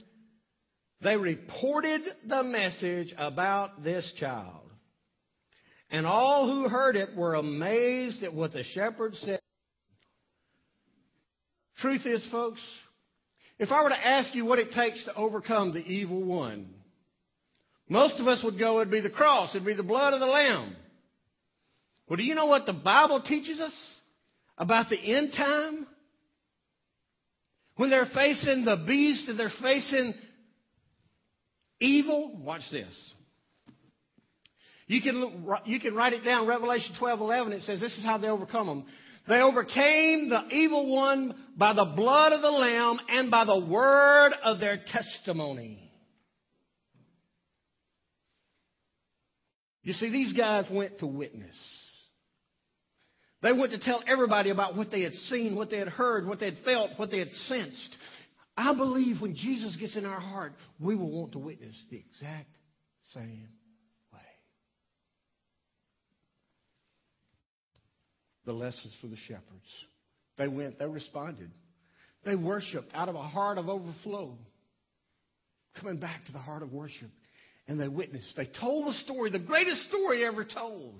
they 1.02 1.16
reported 1.18 2.02
the 2.28 2.44
message 2.44 3.14
about 3.18 3.84
this 3.84 4.12
child. 4.20 4.70
And 5.90 6.06
all 6.06 6.48
who 6.48 6.70
heard 6.70 6.96
it 6.96 7.16
were 7.16 7.36
amazed 7.36 8.22
at 8.24 8.34
what 8.34 8.54
the 8.54 8.64
shepherds 8.64 9.20
said. 9.22 9.39
Truth 11.82 12.06
is, 12.06 12.28
folks, 12.32 12.60
if 13.58 13.72
I 13.72 13.84
were 13.84 13.90
to 13.90 14.08
ask 14.08 14.36
you 14.36 14.46
what 14.46 14.60
it 14.60 14.72
takes 14.72 15.04
to 15.06 15.16
overcome 15.16 15.74
the 15.74 15.80
evil 15.80 16.24
one, 16.24 16.68
most 17.88 18.20
of 18.20 18.28
us 18.28 18.42
would 18.44 18.60
go, 18.60 18.80
it'd 18.80 18.92
be 18.92 19.02
the 19.02 19.10
cross, 19.10 19.56
it'd 19.56 19.66
be 19.66 19.74
the 19.74 19.84
blood 19.84 20.14
of 20.14 20.20
the 20.20 20.26
Lamb. 20.26 20.76
Well, 22.08 22.18
do 22.18 22.24
you 22.24 22.36
know 22.36 22.48
what 22.48 22.66
the 22.66 22.74
Bible 22.74 23.22
teaches 23.22 23.60
us 23.60 23.74
about 24.58 24.90
the 24.90 24.98
end 24.98 25.34
time? 25.36 25.88
When 27.76 27.90
they're 27.90 28.10
facing 28.14 28.66
the 28.66 28.84
beast 28.86 29.30
and 29.30 29.40
they're 29.40 29.52
facing 29.62 30.14
evil, 31.80 32.38
watch 32.44 32.64
this. 32.72 33.14
You 34.88 35.02
can, 35.02 35.46
you 35.66 35.80
can 35.80 35.96
write 35.96 36.14
it 36.14 36.26
down, 36.26 36.48
Revelation 36.48 36.96
12 37.00 37.20
11. 37.22 37.54
It 37.54 37.62
says 37.62 37.80
this 37.80 37.98
is 37.98 38.04
how 38.04 38.18
they 38.18 38.28
overcome 38.28 38.68
them. 38.68 38.86
They 39.30 39.42
overcame 39.42 40.30
the 40.30 40.48
evil 40.52 40.92
one 40.94 41.36
by 41.56 41.74
the 41.74 41.94
blood 41.96 42.34
of 42.34 42.42
the 42.42 42.50
Lamb 42.50 43.00
and 43.10 43.30
by 43.30 43.46
the 43.46 43.60
word 43.60 44.32
of 44.44 44.60
their 44.60 44.82
testimony. 44.88 45.92
You 49.84 49.94
see, 49.94 50.10
these 50.10 50.34
guys 50.34 50.68
went 50.72 50.98
to 51.00 51.06
witness. 51.06 51.56
They 53.44 53.54
went 53.54 53.72
to 53.72 53.80
tell 53.80 54.02
everybody 54.08 54.50
about 54.50 54.76
what 54.76 54.90
they 54.90 55.04
had 55.04 55.14
seen, 55.14 55.56
what 55.56 55.70
they 55.70 55.78
had 55.78 55.90
heard, 55.90 56.26
what 56.26 56.40
they 56.40 56.48
had 56.48 56.58
felt, 56.66 56.92
what 56.98 57.12
they 57.12 57.20
had 57.20 57.32
sensed. 57.48 57.96
I 58.58 58.74
believe 58.74 59.22
when 59.22 59.36
Jesus 59.36 59.76
gets 59.80 59.96
in 59.96 60.08
our 60.08 60.20
heart, 60.20 60.54
we 60.80 60.96
will 60.96 61.12
want 61.12 61.34
to 61.34 61.40
witness 61.40 61.80
the 61.92 61.98
exact 61.98 62.50
same 63.14 63.48
The 68.50 68.56
lessons 68.56 68.96
for 69.00 69.06
the 69.06 69.16
shepherds. 69.28 69.70
They 70.40 70.48
went, 70.48 70.80
they 70.80 70.88
responded. 70.88 71.52
They 72.26 72.34
worshiped 72.34 72.92
out 72.96 73.08
of 73.08 73.14
a 73.14 73.22
heart 73.22 73.60
of 73.60 73.70
overflow, 73.70 74.40
coming 75.80 75.98
back 75.98 76.26
to 76.26 76.32
the 76.32 76.40
heart 76.40 76.64
of 76.64 76.74
worship. 76.74 77.12
And 77.68 77.80
they 77.80 77.88
witnessed. 77.88 78.36
They 78.36 78.50
told 78.60 78.88
the 78.88 78.94
story, 79.02 79.30
the 79.30 79.38
greatest 79.38 79.88
story 79.90 80.26
ever 80.26 80.44
told. 80.44 81.00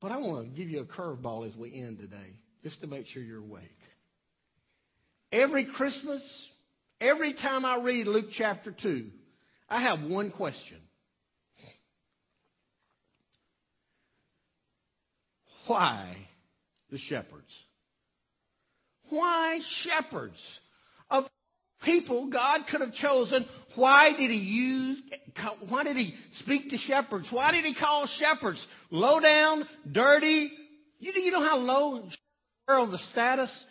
But 0.00 0.10
I 0.10 0.16
want 0.16 0.50
to 0.50 0.56
give 0.56 0.70
you 0.70 0.80
a 0.80 0.86
curveball 0.86 1.46
as 1.46 1.54
we 1.54 1.74
end 1.74 1.98
today, 1.98 2.40
just 2.62 2.80
to 2.80 2.86
make 2.86 3.06
sure 3.08 3.22
you're 3.22 3.40
awake. 3.40 3.76
Every 5.30 5.66
Christmas, 5.66 6.22
every 6.98 7.34
time 7.34 7.66
I 7.66 7.76
read 7.76 8.06
Luke 8.06 8.30
chapter 8.32 8.74
2, 8.82 9.10
I 9.68 9.82
have 9.82 10.00
one 10.00 10.30
question. 10.30 10.78
Why 15.66 16.16
the 16.90 16.98
shepherds? 16.98 17.52
Why 19.08 19.60
shepherds? 19.82 20.38
Of 21.10 21.24
people 21.84 22.30
God 22.30 22.62
could 22.70 22.80
have 22.80 22.94
chosen, 22.94 23.46
why 23.74 24.10
did 24.10 24.30
he 24.30 24.38
use, 24.38 24.98
why 25.68 25.84
did 25.84 25.96
he 25.96 26.14
speak 26.32 26.70
to 26.70 26.78
shepherds? 26.78 27.28
Why 27.30 27.52
did 27.52 27.64
he 27.64 27.74
call 27.74 28.06
shepherds 28.18 28.64
low 28.90 29.20
down, 29.20 29.68
dirty? 29.90 30.50
You, 31.00 31.30
know 31.30 31.42
how 31.42 31.58
low 31.58 32.04
were 32.68 32.78
on 32.78 32.90
the 32.90 32.98
status 33.10 33.64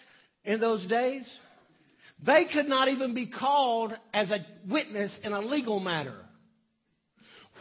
in 0.44 0.60
those 0.60 0.86
days? 0.88 1.28
They 2.24 2.46
could 2.52 2.68
not 2.68 2.90
even 2.90 3.14
be 3.16 3.32
called 3.32 3.94
as 4.14 4.30
a 4.30 4.46
witness 4.70 5.18
in 5.24 5.34
a 5.34 5.40
legal 5.40 5.80
matter. 5.80 6.18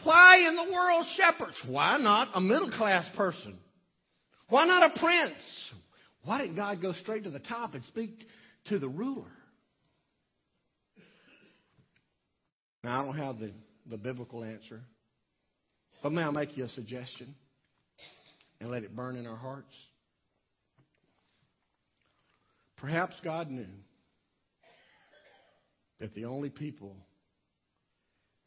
Why 0.03 0.47
in 0.47 0.55
the 0.55 0.71
world 0.71 1.05
shepherds? 1.15 1.57
Why 1.67 1.97
not 1.97 2.29
a 2.35 2.41
middle 2.41 2.69
class 2.69 3.07
person? 3.15 3.57
Why 4.51 4.65
not 4.65 4.83
a 4.83 4.99
prince? 4.99 5.39
Why 6.25 6.39
didn't 6.41 6.57
God 6.57 6.81
go 6.81 6.91
straight 6.91 7.23
to 7.23 7.29
the 7.29 7.39
top 7.39 7.73
and 7.73 7.81
speak 7.85 8.09
to 8.65 8.79
the 8.79 8.89
ruler? 8.89 9.31
Now, 12.83 13.01
I 13.01 13.05
don't 13.05 13.17
have 13.17 13.39
the, 13.39 13.53
the 13.89 13.95
biblical 13.95 14.43
answer, 14.43 14.81
but 16.03 16.11
may 16.11 16.23
I 16.23 16.31
make 16.31 16.57
you 16.57 16.65
a 16.65 16.67
suggestion 16.67 17.33
and 18.59 18.69
let 18.69 18.83
it 18.83 18.93
burn 18.93 19.15
in 19.15 19.25
our 19.25 19.37
hearts? 19.37 19.73
Perhaps 22.75 23.15
God 23.23 23.49
knew 23.49 23.71
that 26.01 26.13
the 26.13 26.25
only 26.25 26.49
people 26.49 26.97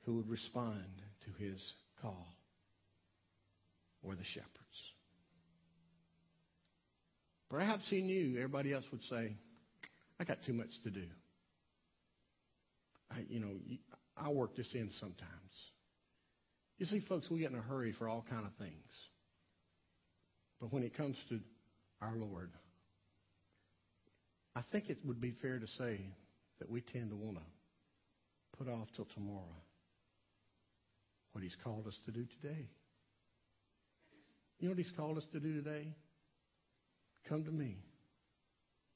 who 0.05 0.17
would 0.17 0.29
respond 0.29 0.85
to 1.25 1.43
his 1.43 1.73
call 2.03 2.27
were 4.03 4.17
the 4.17 4.25
shepherds. 4.25 4.51
Perhaps 7.55 7.85
he 7.89 8.01
knew 8.03 8.37
everybody 8.37 8.73
else 8.73 8.85
would 8.91 9.05
say, 9.05 9.37
I 10.19 10.25
got 10.25 10.39
too 10.45 10.53
much 10.53 10.71
to 10.83 10.91
do. 10.91 11.05
I, 13.13 13.19
you 13.29 13.39
know, 13.39 13.53
I'll 14.17 14.35
work 14.35 14.57
this 14.57 14.69
in 14.75 14.91
sometimes. 14.99 15.21
You 16.79 16.87
see, 16.87 17.01
folks, 17.09 17.31
we 17.31 17.39
get 17.39 17.53
in 17.53 17.57
a 17.57 17.63
hurry 17.63 17.93
for 17.97 18.09
all 18.09 18.25
kind 18.29 18.45
of 18.45 18.53
things. 18.59 18.91
But 20.61 20.73
when 20.73 20.83
it 20.83 20.97
comes 20.97 21.17
to 21.29 21.39
our 22.03 22.17
Lord, 22.17 22.51
I 24.57 24.63
think 24.73 24.91
it 24.91 24.99
would 25.05 25.21
be 25.21 25.33
fair 25.41 25.61
to 25.61 25.67
say 25.79 26.01
that 26.59 26.69
we 26.69 26.81
tend 26.81 27.11
to 27.11 27.17
want 27.17 27.37
to 27.37 28.59
put 28.59 28.69
off 28.69 28.89
till 28.97 29.07
tomorrow 29.15 29.63
what 31.31 31.45
He's 31.45 31.57
called 31.63 31.87
us 31.87 31.97
to 32.07 32.11
do 32.11 32.27
today. 32.43 32.67
You 34.59 34.67
know 34.67 34.73
what 34.73 34.79
He's 34.79 34.93
called 34.97 35.19
us 35.19 35.27
to 35.33 35.39
do 35.39 35.55
today? 35.63 35.95
Come 37.29 37.45
to 37.45 37.51
me, 37.51 37.79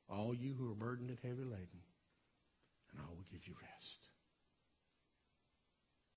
all 0.09 0.35
you 0.35 0.55
who 0.55 0.71
are 0.71 0.75
burdened 0.75 1.11
and 1.11 1.19
heavy 1.23 1.45
laden, 1.45 1.81
and 2.93 3.01
I 3.01 3.09
will 3.09 3.25
give 3.31 3.47
you 3.47 3.55
rest. 3.63 4.08